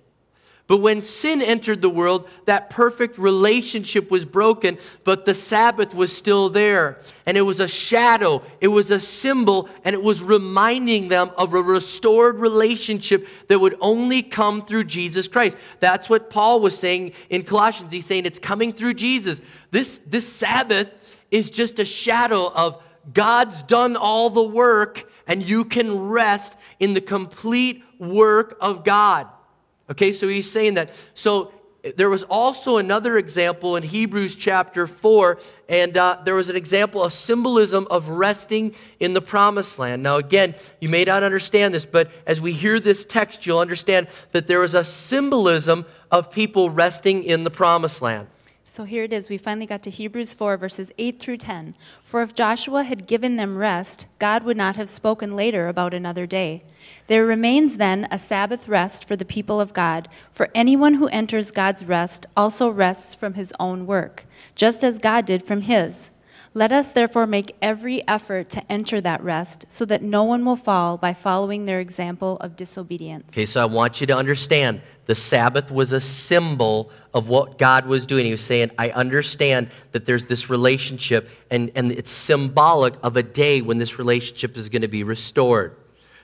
But 0.73 0.79
when 0.79 1.03
sin 1.03 1.43
entered 1.43 1.83
the 1.83 1.91
world, 1.91 2.27
that 2.47 2.71
perfect 2.71 3.19
relationship 3.19 4.11
was 4.11 4.25
broken, 4.25 4.79
but 5.05 5.27
the 5.27 5.35
Sabbath 5.35 5.93
was 5.93 6.17
still 6.17 6.49
there. 6.49 6.99
And 7.27 7.37
it 7.37 7.43
was 7.43 7.61
a 7.61 7.69
shadow, 7.69 8.43
it 8.59 8.69
was 8.69 8.91
a 8.91 8.99
symbol, 8.99 9.69
and 9.85 9.93
it 9.93 10.03
was 10.03 10.23
reminding 10.23 11.09
them 11.09 11.31
of 11.37 11.53
a 11.53 11.61
restored 11.61 12.37
relationship 12.37 13.29
that 13.49 13.59
would 13.59 13.77
only 13.83 14.23
come 14.23 14.65
through 14.65 14.85
Jesus 14.85 15.29
Christ. 15.29 15.59
That's 15.81 16.09
what 16.09 16.31
Paul 16.31 16.61
was 16.61 16.79
saying 16.79 17.13
in 17.29 17.43
Colossians. 17.43 17.93
He's 17.93 18.07
saying 18.07 18.25
it's 18.25 18.39
coming 18.39 18.73
through 18.73 18.95
Jesus. 18.95 19.43
This, 19.73 20.01
this 20.07 20.27
Sabbath 20.27 20.91
is 21.31 21.51
just 21.51 21.81
a 21.81 21.85
shadow 21.85 22.51
of 22.51 22.83
God's 23.13 23.63
done 23.65 23.95
all 23.95 24.31
the 24.31 24.43
work, 24.43 25.07
and 25.27 25.43
you 25.43 25.67
can 25.67 26.09
rest 26.09 26.55
in 26.81 26.95
the 26.95 27.03
complete 27.03 27.85
work 27.99 28.57
of 28.59 28.85
God. 28.85 29.29
Okay, 29.93 30.11
so 30.11 30.27
he's 30.27 30.51
saying 30.51 30.75
that. 30.75 30.91
So 31.15 31.53
there 31.97 32.09
was 32.09 32.23
also 32.23 32.79
another 32.79 33.19
example 33.19 33.77
in 33.77 33.83
Hebrews 33.83 34.37
chapter 34.37 34.87
4, 34.87 35.39
and 35.69 35.95
uh, 35.99 36.19
there 36.25 36.35
was 36.35 36.49
an 36.49 36.57
example, 36.57 37.05
a 37.05 37.11
symbolism 37.11 37.87
of 37.91 38.09
resting 38.09 38.75
in 39.01 39.13
the 39.13 39.21
promised 39.21 39.79
land. 39.79 40.03
Now, 40.03 40.17
again, 40.17 40.55
you 40.81 40.89
may 40.89 41.05
not 41.05 41.23
understand 41.23 41.75
this, 41.75 41.85
but 41.85 42.11
as 42.27 42.41
we 42.41 42.55
hear 42.55 42.81
this 42.81 43.05
text, 43.05 43.45
you'll 43.45 43.59
understand 43.59 44.09
that 44.31 44.47
there 44.47 44.63
is 44.63 44.73
a 44.73 44.83
symbolism 44.83 45.85
of 46.11 46.31
people 46.31 46.71
resting 46.71 47.23
in 47.23 47.45
the 47.45 47.51
promised 47.51 48.01
land. 48.01 48.29
So 48.73 48.85
here 48.85 49.05
it 49.05 49.13
is. 49.13 49.29
We 49.29 49.37
finally 49.37 49.67
got 49.67 49.83
to 49.83 49.91
Hebrews 49.91 50.33
4, 50.33 50.57
verses 50.57 50.93
8 50.97 51.21
through 51.21 51.37
10. 51.37 51.75
For 52.03 52.23
if 52.23 52.35
Joshua 52.35 52.85
had 52.85 53.07
given 53.07 53.37
them 53.37 53.59
rest, 53.59 54.07
God 54.19 54.45
would 54.45 54.57
not 54.57 54.77
have 54.77 54.89
spoken 54.89 55.37
later 55.37 55.69
about 55.69 55.93
another 55.93 56.25
day. 56.25 56.63
There 57.07 57.27
remains 57.27 57.77
then 57.77 58.09
a 58.11 58.19
Sabbath 58.19 58.69
rest 58.69 59.05
for 59.05 59.15
the 59.15 59.27
people 59.27 59.61
of 59.61 59.75
God, 59.75 60.09
for 60.31 60.49
anyone 60.55 60.95
who 60.95 61.09
enters 61.09 61.51
God's 61.51 61.85
rest 61.85 62.25
also 62.35 62.71
rests 62.71 63.15
from 63.15 63.35
his 63.35 63.53
own 63.61 63.87
work, 63.87 64.25
just 64.55 64.83
as 64.83 64.97
God 64.97 65.27
did 65.27 65.43
from 65.43 65.61
his. 65.61 66.09
Let 66.55 66.73
us 66.73 66.93
therefore 66.93 67.27
make 67.27 67.55
every 67.61 68.07
effort 68.09 68.49
to 68.51 68.73
enter 68.73 69.03
that 69.03 69.23
rest, 69.23 69.67
so 69.69 69.85
that 69.85 70.03
no 70.03 70.23
one 70.23 70.47
will 70.47 70.57
fall 70.57 70.97
by 70.97 71.13
following 71.13 71.67
their 71.67 71.81
example 71.81 72.39
of 72.39 72.57
disobedience. 72.57 73.33
Okay, 73.33 73.45
so 73.45 73.61
I 73.61 73.67
want 73.67 74.01
you 74.01 74.07
to 74.07 74.17
understand 74.17 74.81
the 75.07 75.15
Sabbath 75.15 75.71
was 75.71 75.93
a 75.93 76.01
symbol 76.01 76.91
of 77.13 77.29
what 77.29 77.59
God 77.59 77.87
was 77.87 78.07
doing. 78.07 78.25
He 78.25 78.31
was 78.31 78.41
saying, 78.41 78.71
I 78.79 78.91
understand 78.91 79.71
that 79.93 80.07
there's 80.07 80.27
this 80.27 80.49
relationship, 80.49 81.29
and, 81.51 81.71
and 81.75 81.91
it's 81.93 82.11
symbolic 82.11 82.95
of 83.03 83.17
a 83.17 83.23
day 83.23 83.63
when 83.63 83.79
this 83.79 83.99
relationship 83.99 84.57
is 84.57 84.69
going 84.69 84.83
to 84.83 84.89
be 84.89 85.03
restored. 85.03 85.77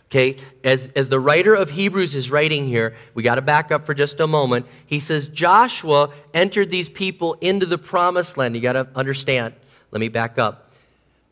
Okay, 0.07 0.37
as, 0.65 0.89
as 0.97 1.11
the 1.11 1.21
writer 1.21 1.55
of 1.55 1.69
Hebrews 1.69 2.17
is 2.17 2.31
writing 2.31 2.67
here, 2.67 2.97
we 3.13 3.23
got 3.23 3.35
to 3.35 3.43
back 3.43 3.71
up 3.71 3.85
for 3.85 3.93
just 3.93 4.21
a 4.21 4.27
moment. 4.27 4.65
He 4.87 5.01
says, 5.01 5.29
Joshua 5.29 6.09
entered 6.33 6.71
these 6.71 6.89
people 6.89 7.35
into 7.43 7.67
the 7.67 7.77
promised 7.77 8.39
land. 8.39 8.55
You 8.55 8.63
got 8.63 8.73
to 8.73 8.89
understand. 8.95 9.53
Let 9.91 10.01
me 10.01 10.09
back 10.09 10.39
up. 10.39 10.71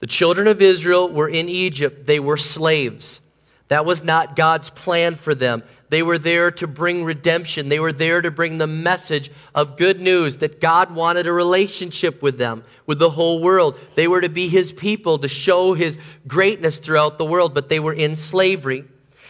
The 0.01 0.07
children 0.07 0.47
of 0.47 0.61
Israel 0.61 1.09
were 1.09 1.29
in 1.29 1.49
Egypt, 1.49 2.05
they 2.07 2.21
were 2.21 2.37
slaves. 2.37 3.21
That 3.69 3.85
was 3.85 4.05
not 4.05 4.37
God's 4.37 4.71
plan 4.71 5.15
for 5.15 5.35
them. 5.35 5.63
They 5.89 6.03
were 6.03 6.19
there 6.19 6.51
to 6.53 6.67
bring 6.67 7.05
redemption. 7.05 7.69
They 7.69 7.79
were 7.79 7.93
there 7.93 8.21
to 8.21 8.31
bring 8.31 8.59
the 8.59 8.67
message 8.67 9.31
of 9.55 9.77
good 9.77 10.01
news 10.01 10.39
that 10.39 10.61
God 10.61 10.95
wanted 10.95 11.27
a 11.27 11.33
relationship 11.33 12.23
with 12.23 12.39
them, 12.39 12.65
with 12.87 12.99
the 12.99 13.11
whole 13.11 13.41
world. 13.41 13.79
They 13.95 14.09
were 14.09 14.21
to 14.21 14.29
be 14.29 14.49
his 14.49 14.73
people, 14.73 15.19
to 15.21 15.29
show 15.29 15.75
his 15.75 15.99
greatness 16.27 16.79
throughout 16.79 17.19
the 17.19 17.25
world, 17.25 17.55
but 17.55 17.69
they 17.69 17.79
were 17.79 17.93
in 17.93 18.17
slavery. 18.17 18.85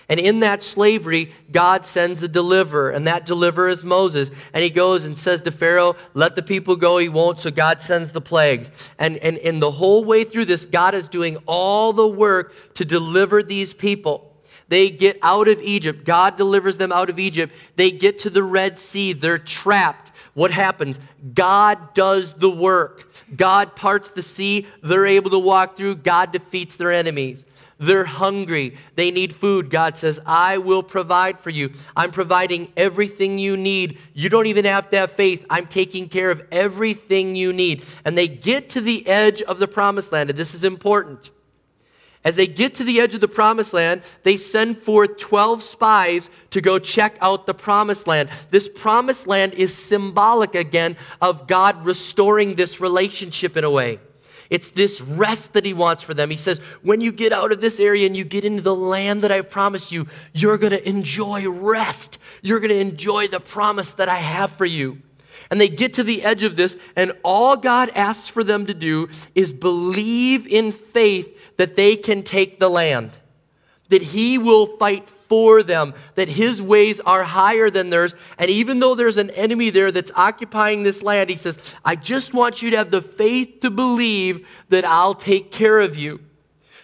And 0.09 0.21
in 0.21 0.41
that 0.41 0.63
slavery, 0.63 1.33
God 1.51 1.85
sends 1.85 2.23
a 2.23 2.29
deliverer, 2.29 2.91
and 2.91 3.09
that 3.09 3.27
deliverer 3.27 3.69
is 3.69 3.83
Moses. 3.83 4.31
And 4.55 4.63
he 4.63 4.71
goes 4.71 5.05
and 5.05 5.19
says 5.19 5.43
to 5.43 5.51
Pharaoh, 5.51 5.97
Let 6.15 6.37
the 6.37 6.43
people 6.43 6.77
go. 6.77 6.99
He 6.99 7.09
won't, 7.09 7.41
so 7.41 7.51
God 7.51 7.81
sends 7.81 8.13
the 8.13 8.21
plagues. 8.21 8.71
And, 8.99 9.17
and, 9.19 9.37
and 9.39 9.61
the 9.61 9.73
whole 9.73 10.05
way 10.05 10.23
through 10.23 10.45
this, 10.45 10.65
God 10.65 10.95
is 10.95 11.09
doing 11.09 11.39
all 11.47 11.93
the 11.93 12.07
work 12.07 12.55
to 12.75 12.85
deliver 12.85 13.43
these 13.43 13.75
people. 13.75 14.33
They 14.69 14.91
get 14.91 15.19
out 15.23 15.49
of 15.49 15.61
Egypt. 15.63 16.05
God 16.05 16.37
delivers 16.37 16.77
them 16.77 16.93
out 16.93 17.11
of 17.11 17.19
Egypt. 17.19 17.55
They 17.77 17.91
get 17.91 18.19
to 18.21 18.31
the 18.31 18.43
Red 18.43 18.79
Sea. 18.79 19.13
They're 19.13 19.39
trapped. 19.39 20.13
What 20.35 20.51
happens? 20.51 21.01
God 21.35 21.95
does 21.95 22.35
the 22.35 22.51
work. 22.51 23.09
God 23.35 23.75
parts 23.75 24.11
the 24.11 24.23
sea. 24.23 24.67
They're 24.83 25.07
able 25.07 25.31
to 25.31 25.39
walk 25.39 25.77
through. 25.77 25.97
God 25.97 26.33
defeats 26.33 26.77
their 26.77 26.93
enemies. 26.93 27.45
They're 27.79 28.05
hungry. 28.05 28.77
They 28.95 29.11
need 29.11 29.35
food. 29.35 29.71
God 29.71 29.97
says, 29.97 30.19
I 30.25 30.59
will 30.59 30.83
provide 30.83 31.39
for 31.39 31.51
you. 31.51 31.73
I'm 31.95 32.11
providing 32.11 32.73
everything 32.77 33.39
you 33.39 33.57
need. 33.57 33.99
You 34.15 34.29
don't 34.29 34.47
even 34.47 34.65
have 34.65 34.91
to 34.91 34.99
have 34.99 35.13
faith. 35.13 35.45
I'm 35.51 35.67
taking 35.67 36.09
care 36.09 36.31
of 36.31 36.43
everything 36.51 37.37
you 37.37 37.53
need. 37.53 37.85
And 38.05 38.17
they 38.17 38.29
get 38.29 38.71
to 38.71 38.81
the 38.81 39.07
edge 39.07 39.43
of 39.43 39.59
the 39.59 39.69
promised 39.69 40.11
land, 40.11 40.31
and 40.31 40.39
this 40.39 40.55
is 40.55 40.65
important. 40.65 41.31
As 42.27 42.35
they 42.35 42.49
get 42.49 42.75
to 42.75 42.85
the 42.85 43.01
edge 43.01 43.15
of 43.15 43.21
the 43.21 43.29
promised 43.29 43.73
land, 43.73 44.03
they 44.25 44.37
send 44.37 44.79
forth 44.79 45.17
12 45.17 45.63
spies 45.63 46.29
to 46.51 46.61
go 46.61 46.81
check 46.81 47.17
out 47.21 47.47
the 47.47 47.55
promised 47.55 48.09
land. 48.09 48.31
This 48.51 48.69
promised 48.69 49.29
land 49.29 49.55
is 49.55 49.73
symbolic 49.73 50.57
again 50.57 50.97
of 51.23 51.47
God 51.47 51.87
restoring 51.87 52.57
this 52.57 52.81
relationship 52.81 53.57
in 53.57 53.63
a 53.63 53.71
way. 53.71 54.01
It's 54.51 54.71
this 54.71 55.01
rest 55.01 55.53
that 55.53 55.65
he 55.65 55.73
wants 55.73 56.03
for 56.03 56.15
them. 56.15 56.29
He 56.31 56.37
says, 56.37 56.59
when 56.83 57.01
you 57.01 57.13
get 57.13 57.33
out 57.33 57.53
of 57.53 57.61
this 57.61 57.79
area 57.79 58.07
and 58.07 58.17
you 58.17 58.25
get 58.25 58.45
into 58.45 58.61
the 58.61 58.75
land 58.75 59.23
that 59.23 59.31
I've 59.31 59.49
promised 59.49 59.93
you, 59.93 60.09
you're 60.33 60.59
going 60.59 60.73
to 60.73 60.89
enjoy 60.89 61.49
rest. 61.49 62.19
You're 62.43 62.59
going 62.59 62.71
to 62.71 62.81
enjoy 62.81 63.29
the 63.29 63.39
promise 63.39 63.95
that 63.95 64.09
I 64.09 64.17
have 64.17 64.51
for 64.51 64.67
you. 64.67 65.01
And 65.51 65.61
they 65.61 65.69
get 65.69 65.95
to 65.95 66.03
the 66.03 66.25
edge 66.25 66.43
of 66.43 66.57
this, 66.57 66.77
and 66.97 67.13
all 67.23 67.57
God 67.57 67.91
asks 67.91 68.29
for 68.29 68.43
them 68.43 68.67
to 68.67 68.75
do 68.75 69.09
is 69.35 69.53
believe 69.53 70.47
in 70.47 70.73
faith 70.73 71.57
that 71.57 71.77
they 71.77 71.97
can 71.97 72.23
take 72.23 72.59
the 72.59 72.69
land, 72.69 73.13
that 73.89 74.03
He 74.03 74.39
will 74.39 74.67
fight 74.67 75.09
for 75.29 75.63
them, 75.63 75.95
that 76.15 76.29
his 76.29 76.63
ways 76.63 77.01
are 77.01 77.25
higher 77.25 77.71
than 77.71 77.91
theirs. 77.91 78.15
And 78.39 78.51
even 78.51 78.79
though 78.79 78.95
there's 78.95 79.19
an 79.19 79.31
enemy 79.31 79.71
there 79.71 79.91
that's 79.93 80.13
occupying 80.15 80.83
this 80.83 81.03
land, 81.03 81.31
he 81.31 81.37
says, 81.37 81.59
I 81.85 81.97
just 81.97 82.33
want 82.33 82.63
you 82.63 82.71
to 82.71 82.77
have 82.77 82.91
the 82.91 83.03
faith 83.03 83.61
to 83.61 83.71
believe 83.71 84.47
that 84.69 84.85
I'll 84.85 85.15
take 85.15 85.51
care 85.51 85.81
of 85.81 85.97
you. 85.97 86.21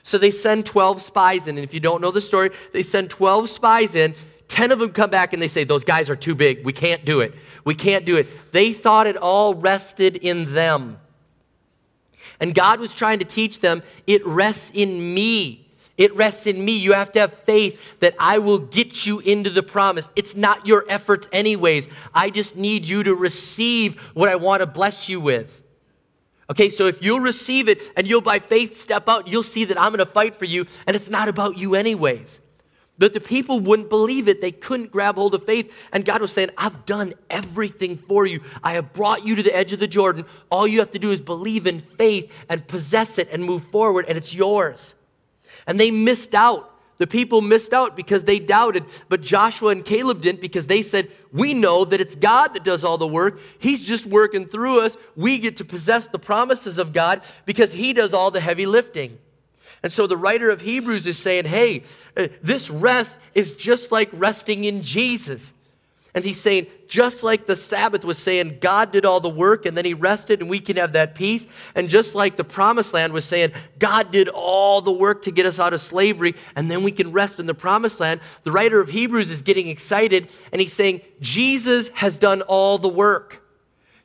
So 0.03 0.19
they 0.19 0.33
send 0.33 0.67
12 0.67 1.01
spies 1.01 1.47
in. 1.47 1.57
And 1.57 1.65
if 1.65 1.73
you 1.73 1.81
don't 1.81 2.01
know 2.01 2.11
the 2.11 2.21
story, 2.21 2.51
they 2.73 2.83
send 2.83 3.11
12 3.11 3.49
spies 3.49 3.95
in. 3.95 4.15
10 4.53 4.71
of 4.71 4.79
them 4.79 4.93
come 4.93 5.09
back 5.09 5.33
and 5.33 5.41
they 5.41 5.49
say, 5.49 5.65
Those 5.65 5.83
guys 5.83 6.11
are 6.11 6.17
too 6.17 6.35
big. 6.35 6.63
We 6.63 6.75
can't 6.75 7.07
do 7.07 7.21
it. 7.21 7.35
We 7.65 7.75
can't 7.75 8.05
do 8.05 8.19
it. 8.19 8.29
They 8.53 8.75
thought 8.75 9.07
it 9.07 9.17
all 9.17 9.55
rested 9.55 10.17
in 10.17 10.53
them. 10.53 10.99
And 12.39 12.55
God 12.55 12.79
was 12.79 12.95
trying 12.95 13.19
to 13.21 13.25
teach 13.25 13.61
them, 13.61 13.83
It 14.07 14.25
rests 14.27 14.71
in 14.75 15.15
me. 15.15 15.71
It 15.97 16.15
rests 16.15 16.47
in 16.47 16.63
me. 16.63 16.77
You 16.77 16.93
have 16.93 17.13
to 17.13 17.21
have 17.21 17.33
faith 17.33 17.81
that 18.01 18.15
I 18.19 18.39
will 18.39 18.59
get 18.59 19.07
you 19.07 19.21
into 19.21 19.49
the 19.49 19.63
promise. 19.63 20.11
It's 20.17 20.37
not 20.37 20.67
your 20.67 20.85
efforts, 20.87 21.29
anyways. 21.33 21.89
I 22.15 22.29
just 22.29 22.55
need 22.55 22.87
you 22.87 23.03
to 23.05 23.15
receive 23.15 23.99
what 24.13 24.29
I 24.29 24.37
want 24.37 24.61
to 24.61 24.67
bless 24.67 25.09
you 25.09 25.19
with. 25.19 25.63
Okay, 26.51 26.69
so 26.69 26.87
if 26.87 27.03
you'll 27.03 27.21
receive 27.21 27.69
it 27.71 27.81
and 27.97 28.07
you'll 28.07 28.21
by 28.21 28.39
faith 28.39 28.79
step 28.79 29.09
out, 29.09 29.29
you'll 29.29 29.43
see 29.43 29.65
that 29.65 29.81
I'm 29.81 29.93
going 29.93 29.99
to 29.99 30.07
fight 30.07 30.35
for 30.35 30.45
you, 30.45 30.67
and 30.87 30.95
it's 30.95 31.09
not 31.09 31.29
about 31.29 31.57
you, 31.57 31.75
anyways. 31.75 32.41
But 32.99 33.15
the 33.15 33.21
people 33.21 33.59
wouldn't 33.59 33.89
believe 33.89 34.29
it. 34.29 34.41
They 34.41 34.53
couldn't 34.53 34.93
grab 34.93 35.17
hold 35.17 35.35
of 35.35 35.45
faith. 35.45 35.75
And 35.93 36.05
God 36.05 36.21
was 36.21 36.31
saying, 36.31 36.51
I've 36.59 36.85
done 36.85 37.15
everything 37.31 37.97
for 37.97 38.27
you. 38.27 38.41
I 38.63 38.75
have 38.75 38.93
brought 38.93 39.25
you 39.27 39.35
to 39.35 39.43
the 39.43 39.55
edge 39.55 39.73
of 39.73 39.81
the 39.81 39.89
Jordan. 39.89 40.25
All 40.51 40.69
you 40.69 40.79
have 40.81 40.91
to 40.93 40.99
do 40.99 41.11
is 41.11 41.21
believe 41.21 41.67
in 41.67 41.81
faith 41.81 42.31
and 42.49 42.67
possess 42.67 43.19
it 43.19 43.29
and 43.33 43.43
move 43.43 43.65
forward, 43.65 44.05
and 44.09 44.19
it's 44.19 44.35
yours. 44.35 44.95
And 45.67 45.81
they 45.81 45.91
missed 45.91 46.35
out. 46.35 46.69
The 46.99 47.07
people 47.09 47.41
missed 47.41 47.73
out 47.73 47.97
because 47.97 48.23
they 48.23 48.39
doubted, 48.39 48.85
but 49.09 49.23
Joshua 49.23 49.71
and 49.71 49.85
Caleb 49.85 50.21
didn't 50.21 50.41
because 50.41 50.69
they 50.69 50.83
said, 50.83 51.11
We 51.33 51.53
know 51.53 51.85
that 51.85 52.01
it's 52.01 52.15
God 52.15 52.55
that 52.55 52.63
does 52.63 52.85
all 52.85 52.97
the 52.97 53.09
work. 53.09 53.41
He's 53.59 53.83
just 53.83 54.07
working 54.07 54.47
through 54.47 54.83
us. 54.83 54.97
We 55.17 55.39
get 55.39 55.57
to 55.57 55.65
possess 55.65 56.07
the 56.07 56.21
promises 56.21 56.79
of 56.79 56.93
God 56.93 57.23
because 57.45 57.73
He 57.73 57.93
does 57.93 58.15
all 58.15 58.31
the 58.31 58.41
heavy 58.41 58.67
lifting. 58.67 59.19
And 59.83 59.93
so 59.93 60.07
the 60.07 60.17
writer 60.17 60.51
of 60.51 60.61
Hebrews 60.61 61.07
is 61.07 61.19
saying, 61.19 61.47
Hey, 61.47 61.85
uh, 62.17 62.29
this 62.43 62.71
rest 62.71 63.17
is 63.35 63.53
just 63.55 63.91
like 63.91 64.11
resting 64.13 64.65
in 64.65 64.83
Jesus. 64.83 65.53
And 66.15 66.25
he's 66.25 66.41
saying, 66.41 66.67
just 66.89 67.23
like 67.23 67.47
the 67.47 67.57
Sabbath 67.57 68.05
was 68.05 68.19
saying, 68.19 68.59
God 68.61 68.93
did 68.93 69.07
all 69.07 69.21
the 69.21 69.31
work 69.31 69.65
and 69.65 69.75
then 69.75 69.87
he 69.87 69.95
rested 69.95 70.41
and 70.41 70.51
we 70.51 70.61
can 70.61 70.77
have 70.77 70.93
that 70.93 71.15
peace. 71.15 71.47
And 71.75 71.89
just 71.89 72.15
like 72.15 72.37
the 72.37 72.45
promised 72.45 72.93
land 72.93 73.15
was 73.15 73.25
saying, 73.25 73.53
God 73.79 74.13
did 74.13 74.29
all 74.29 74.83
the 74.83 74.93
work 74.93 75.23
to 75.23 75.31
get 75.31 75.47
us 75.47 75.59
out 75.59 75.73
of 75.73 75.81
slavery 75.81 76.35
and 76.55 76.71
then 76.71 76.83
we 76.83 76.93
can 76.93 77.13
rest 77.13 77.41
in 77.41 77.47
the 77.47 77.55
promised 77.55 77.99
land, 77.99 78.21
the 78.43 78.53
writer 78.53 78.79
of 78.79 78.91
Hebrews 78.91 79.31
is 79.31 79.41
getting 79.41 79.69
excited 79.69 80.29
and 80.53 80.61
he's 80.61 80.75
saying, 80.75 81.01
Jesus 81.23 81.89
has 81.95 82.19
done 82.19 82.43
all 82.43 82.77
the 82.77 82.89
work. 82.89 83.42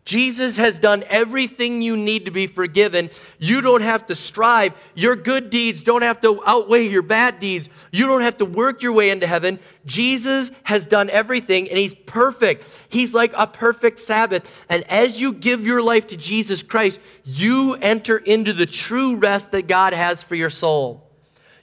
Jesus 0.07 0.55
has 0.55 0.79
done 0.79 1.03
everything 1.09 1.81
you 1.81 1.97
need 1.97 2.23
to 2.25 2.31
be 2.31 2.47
forgiven. 2.47 3.09
You 3.39 3.59
don't 3.59 3.81
have 3.81 4.07
to 4.07 4.15
strive. 4.15 4.73
Your 4.95 5.17
good 5.17 5.49
deeds 5.49 5.83
don't 5.83 6.01
have 6.01 6.21
to 6.21 6.41
outweigh 6.47 6.87
your 6.87 7.01
bad 7.01 7.41
deeds. 7.41 7.67
You 7.91 8.07
don't 8.07 8.21
have 8.21 8.37
to 8.37 8.45
work 8.45 8.81
your 8.81 8.93
way 8.93 9.09
into 9.09 9.27
heaven. 9.27 9.59
Jesus 9.85 10.49
has 10.63 10.85
done 10.85 11.09
everything 11.09 11.67
and 11.67 11.77
he's 11.77 11.93
perfect. 11.93 12.65
He's 12.87 13.13
like 13.13 13.33
a 13.35 13.47
perfect 13.47 13.99
Sabbath. 13.99 14.49
And 14.69 14.85
as 14.89 15.19
you 15.19 15.33
give 15.33 15.67
your 15.67 15.81
life 15.81 16.07
to 16.07 16.15
Jesus 16.15 16.63
Christ, 16.63 17.01
you 17.25 17.73
enter 17.73 18.17
into 18.17 18.53
the 18.53 18.65
true 18.65 19.17
rest 19.17 19.51
that 19.51 19.67
God 19.67 19.91
has 19.91 20.23
for 20.23 20.35
your 20.35 20.49
soul. 20.49 21.05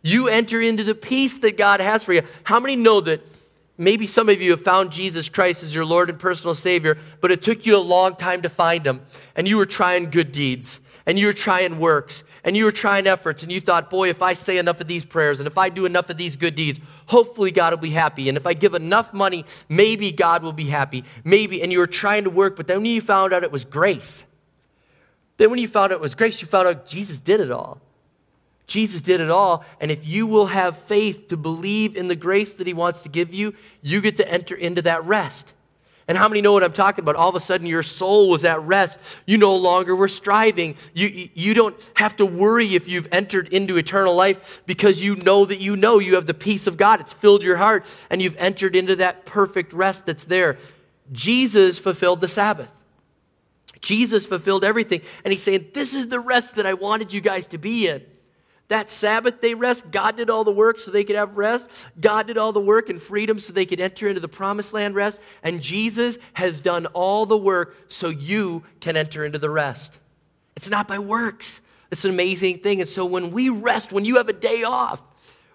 You 0.03 0.29
enter 0.29 0.61
into 0.61 0.85
the 0.85 0.95
peace 0.95 1.39
that 1.39 1.57
God 1.57 1.81
has 1.81 2.05
for 2.05 2.13
you. 2.13 2.21
How 2.43 2.61
many 2.61 2.77
know 2.77 3.01
that 3.01 3.27
Maybe 3.77 4.07
some 4.07 4.29
of 4.29 4.41
you 4.41 4.53
have 4.53 4.63
found 4.63 4.93
Jesus 4.93 5.29
Christ 5.29 5.63
as 5.65 5.75
your 5.75 5.85
Lord 5.85 6.09
and 6.09 6.19
personal 6.19 6.55
Savior, 6.55 6.97
but 7.21 7.33
it 7.33 7.43
took 7.43 7.67
you 7.67 7.77
a 7.77 7.79
long 7.79 8.15
time 8.15 8.43
to 8.43 8.49
find 8.49 8.87
Him. 8.87 9.01
And 9.35 9.49
you 9.49 9.57
were 9.57 9.67
trying 9.67 10.11
good 10.11 10.31
deeds, 10.31 10.79
and 11.07 11.19
you 11.19 11.27
were 11.27 11.33
trying 11.33 11.79
works, 11.81 12.23
and 12.45 12.57
you 12.57 12.65
were 12.65 12.73
trying 12.73 13.09
efforts, 13.09 13.43
and 13.43 13.51
you 13.51 13.61
thought, 13.61 13.91
boy, 13.91 14.11
if 14.11 14.23
I 14.23 14.35
say 14.35 14.59
enough 14.59 14.81
of 14.81 14.87
these 14.87 15.05
prayers, 15.05 15.41
and 15.41 15.47
if 15.49 15.59
I 15.59 15.71
do 15.71 15.87
enough 15.87 16.09
of 16.09 16.17
these 16.17 16.37
good 16.37 16.55
deeds, 16.55 16.79
hopefully 17.07 17.51
God 17.51 17.73
will 17.73 17.79
be 17.79 17.91
happy. 17.91 18.29
And 18.29 18.39
if 18.39 18.47
I 18.47 18.55
give 18.55 18.75
enough 18.75 19.13
money, 19.13 19.45
maybe 19.69 20.13
God 20.13 20.45
will 20.45 20.53
be 20.53 20.67
happy. 20.67 21.05
Maybe. 21.25 21.61
And 21.61 21.73
you 21.73 21.79
were 21.79 21.89
trying 21.89 22.25
to 22.25 22.31
work, 22.31 22.55
but 22.55 22.69
then 22.69 22.77
when 22.79 22.87
you 22.87 23.01
found 23.01 23.33
out 23.33 23.43
it 23.43 23.51
was 23.51 23.65
grace, 23.65 24.25
then 25.37 25.51
when 25.51 25.59
you 25.59 25.67
found 25.67 25.93
out 25.93 25.97
it 25.97 26.01
was 26.01 26.15
grace, 26.15 26.41
you 26.41 26.47
found 26.47 26.69
out 26.69 26.87
Jesus 26.87 27.19
did 27.19 27.41
it 27.41 27.51
all. 27.51 27.81
Jesus 28.67 29.03
did 29.03 29.21
it 29.21 29.31
all. 29.31 29.65
And 29.81 29.91
if 29.91 30.07
you 30.07 30.27
will 30.27 30.47
have 30.47 30.79
faith 30.79 31.29
to 31.29 31.37
believe 31.37 31.97
in 31.97 32.09
the 32.09 32.17
grace 32.17 32.55
that 32.55 32.67
He 32.67 32.73
wants 32.73 33.03
to 33.03 33.09
give 33.09 33.35
you, 33.35 33.55
you 33.83 34.01
get 34.01 34.17
to 34.17 34.29
enter 34.29 34.55
into 34.55 34.83
that 34.83 35.05
rest. 35.05 35.53
And 36.07 36.19
how 36.19 36.29
many 36.29 36.43
know 36.43 36.53
what 36.53 36.63
I'm 36.63 36.73
talking 36.73 37.03
about? 37.03 37.17
All 37.17 37.31
of 37.31 37.35
a 37.35 37.41
sudden, 37.41 37.67
your 37.67 37.83
soul 37.83 38.29
was 38.29 38.45
at 38.45 38.61
rest. 38.63 38.99
You 39.27 39.39
no 39.39 39.57
longer 39.57 39.97
were 39.97 40.09
striving. 40.09 40.77
You, 40.93 41.31
you 41.33 41.55
don't 41.55 41.75
have 41.95 42.17
to 42.17 42.27
worry 42.27 42.75
if 42.75 42.89
you've 42.89 43.09
entered 43.11 43.49
into 43.49 43.79
eternal 43.79 44.15
life 44.15 44.63
because 44.67 45.03
you 45.03 45.17
know 45.17 45.47
that 45.47 45.61
you 45.61 45.77
know 45.77 45.99
you 45.99 46.17
have 46.17 46.27
the 46.27 46.35
peace 46.35 46.67
of 46.67 46.77
God. 46.77 47.01
It's 47.01 47.15
filled 47.15 47.43
your 47.43 47.57
heart, 47.57 47.87
and 48.11 48.21
you've 48.21 48.37
entered 48.37 48.77
into 48.77 48.97
that 48.97 49.25
perfect 49.25 49.73
rest 49.73 50.05
that's 50.05 50.25
there. 50.25 50.59
Jesus 51.11 51.79
fulfilled 51.79 52.21
the 52.21 52.29
Sabbath. 52.29 52.71
Jesus 53.81 54.27
fulfilled 54.27 54.65
everything. 54.65 55.01
And 55.25 55.33
He's 55.33 55.43
saying, 55.43 55.71
This 55.73 55.95
is 55.95 56.09
the 56.09 56.21
rest 56.21 56.57
that 56.57 56.67
I 56.67 56.75
wanted 56.75 57.15
you 57.15 57.23
guys 57.23 57.47
to 57.49 57.59
be 57.59 57.89
in. 57.89 58.05
That 58.69 58.91
Sabbath 58.91 59.41
they 59.41 59.55
rest, 59.55 59.91
God 59.91 60.17
did 60.17 60.31
all 60.31 60.43
the 60.43 60.51
work 60.53 60.79
so 60.79 60.91
they 60.91 61.05
could 61.05 61.17
have 61.17 61.37
rest. 61.37 61.69
God 62.01 62.27
did 62.27 62.39
all 62.39 62.53
the 62.53 62.61
work 62.61 62.89
and 62.89 63.01
freedom 63.01 63.39
so 63.39 63.53
they 63.53 63.67
could 63.67 63.81
enter 63.81 64.09
into 64.09 64.21
the 64.21 64.29
promised 64.29 64.73
land 64.73 64.95
rest. 64.95 65.21
And 65.43 65.61
Jesus 65.61 66.19
has 66.33 66.61
done 66.61 66.87
all 66.87 67.27
the 67.27 67.37
work 67.37 67.77
so 67.89 68.09
you 68.09 68.65
can 68.81 68.97
enter 68.97 69.25
into 69.25 69.39
the 69.39 69.51
rest. 69.51 69.99
It's 70.57 70.71
not 70.71 70.89
by 70.89 70.99
works. 70.99 71.61
It's 71.91 72.05
an 72.05 72.11
amazing 72.11 72.61
thing. 72.61 72.81
And 72.81 72.89
so 72.89 73.05
when 73.05 73.31
we 73.33 73.51
rest, 73.51 73.93
when 73.93 74.05
you 74.05 74.17
have 74.17 74.29
a 74.29 74.33
day 74.33 74.63
off, 74.63 75.01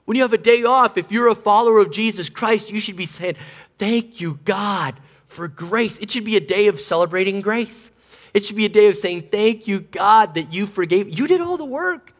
when 0.05 0.15
you 0.15 0.21
have 0.23 0.33
a 0.33 0.37
day 0.37 0.63
off, 0.63 0.97
if 0.97 1.11
you're 1.11 1.27
a 1.27 1.35
follower 1.35 1.79
of 1.79 1.91
Jesus 1.91 2.29
Christ, 2.29 2.71
you 2.71 2.79
should 2.79 2.95
be 2.95 3.05
saying, 3.05 3.35
Thank 3.77 4.19
you, 4.19 4.39
God, 4.43 4.95
for 5.27 5.47
grace. 5.47 5.97
It 5.99 6.11
should 6.11 6.25
be 6.25 6.35
a 6.35 6.41
day 6.41 6.67
of 6.67 6.79
celebrating 6.79 7.41
grace. 7.41 7.91
It 8.33 8.43
should 8.45 8.55
be 8.55 8.65
a 8.65 8.69
day 8.69 8.87
of 8.87 8.97
saying, 8.97 9.29
Thank 9.31 9.67
you, 9.67 9.81
God, 9.81 10.35
that 10.35 10.53
you 10.53 10.65
forgave. 10.65 11.17
You 11.17 11.27
did 11.27 11.41
all 11.41 11.57
the 11.57 11.65
work. 11.65 12.13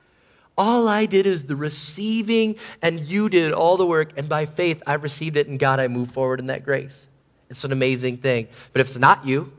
All 0.60 0.90
I 0.90 1.06
did 1.06 1.26
is 1.26 1.46
the 1.46 1.56
receiving, 1.56 2.58
and 2.82 3.00
you 3.00 3.30
did 3.30 3.54
all 3.54 3.78
the 3.78 3.86
work. 3.86 4.12
And 4.18 4.28
by 4.28 4.46
faith, 4.46 4.84
I 4.86 4.96
received 4.96 5.38
it, 5.38 5.48
and 5.48 5.58
God, 5.58 5.80
I 5.80 5.88
move 5.88 6.12
forward 6.12 6.42
in 6.42 6.48
that 6.48 6.66
grace. 6.66 7.08
It's 7.50 7.64
an 7.64 7.72
amazing 7.72 8.18
thing. 8.18 8.50
But 8.74 8.82
if 8.82 8.90
it's 8.90 9.00
not 9.00 9.26
you, 9.26 9.54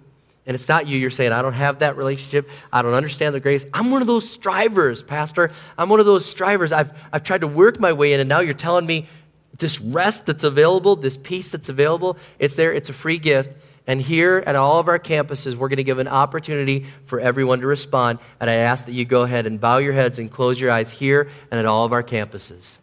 and 0.45 0.55
it's 0.55 0.69
not 0.69 0.87
you, 0.87 0.99
you're 0.99 1.09
saying, 1.09 1.33
I 1.33 1.41
don't 1.41 1.55
have 1.55 1.79
that 1.79 1.97
relationship. 1.97 2.51
I 2.71 2.83
don't 2.83 2.93
understand 2.93 3.35
the 3.35 3.41
grace. 3.41 3.65
I'm 3.73 3.91
one 3.91 4.03
of 4.03 4.09
those 4.09 4.29
strivers, 4.29 5.03
Pastor. 5.03 5.53
I'm 5.79 5.89
one 5.89 6.01
of 6.01 6.07
those 6.07 6.27
strivers. 6.27 6.71
I've, 6.71 6.93
I've 7.13 7.23
tried 7.23 7.41
to 7.41 7.49
work 7.49 7.81
my 7.81 7.95
way 7.95 8.13
in, 8.13 8.21
and 8.21 8.29
now 8.29 8.41
you're 8.41 8.53
telling 8.53 8.85
me 8.85 9.09
this 9.57 9.81
rest 9.81 10.27
that's 10.27 10.45
available, 10.45 10.97
this 10.97 11.17
peace 11.17 11.51
that's 11.51 11.71
available, 11.71 12.19
it's 12.39 12.57
there, 12.57 12.75
it's 12.75 12.91
a 12.91 12.93
free 12.93 13.19
gift. 13.19 13.57
And 13.87 14.01
here 14.01 14.43
at 14.47 14.57
all 14.57 14.79
of 14.79 14.89
our 14.89 14.99
campuses, 14.99 15.55
we're 15.55 15.69
going 15.69 15.79
to 15.79 15.85
give 15.85 15.99
an 15.99 16.09
opportunity 16.09 16.87
for 17.07 17.19
everyone 17.19 17.61
to 17.61 17.67
respond. 17.67 18.19
And 18.39 18.49
I 18.49 18.55
ask 18.55 18.87
that 18.87 18.93
you 18.93 19.05
go 19.05 19.23
ahead 19.23 19.47
and 19.47 19.61
bow 19.61 19.79
your 19.79 19.93
heads 19.93 20.19
and 20.19 20.31
close 20.31 20.61
your 20.61 20.71
eyes 20.71 20.91
here 20.91 21.31
and 21.51 21.59
at 21.59 21.67
all 21.67 21.85
of 21.85 21.93
our 21.93 22.03
campuses. 22.03 22.77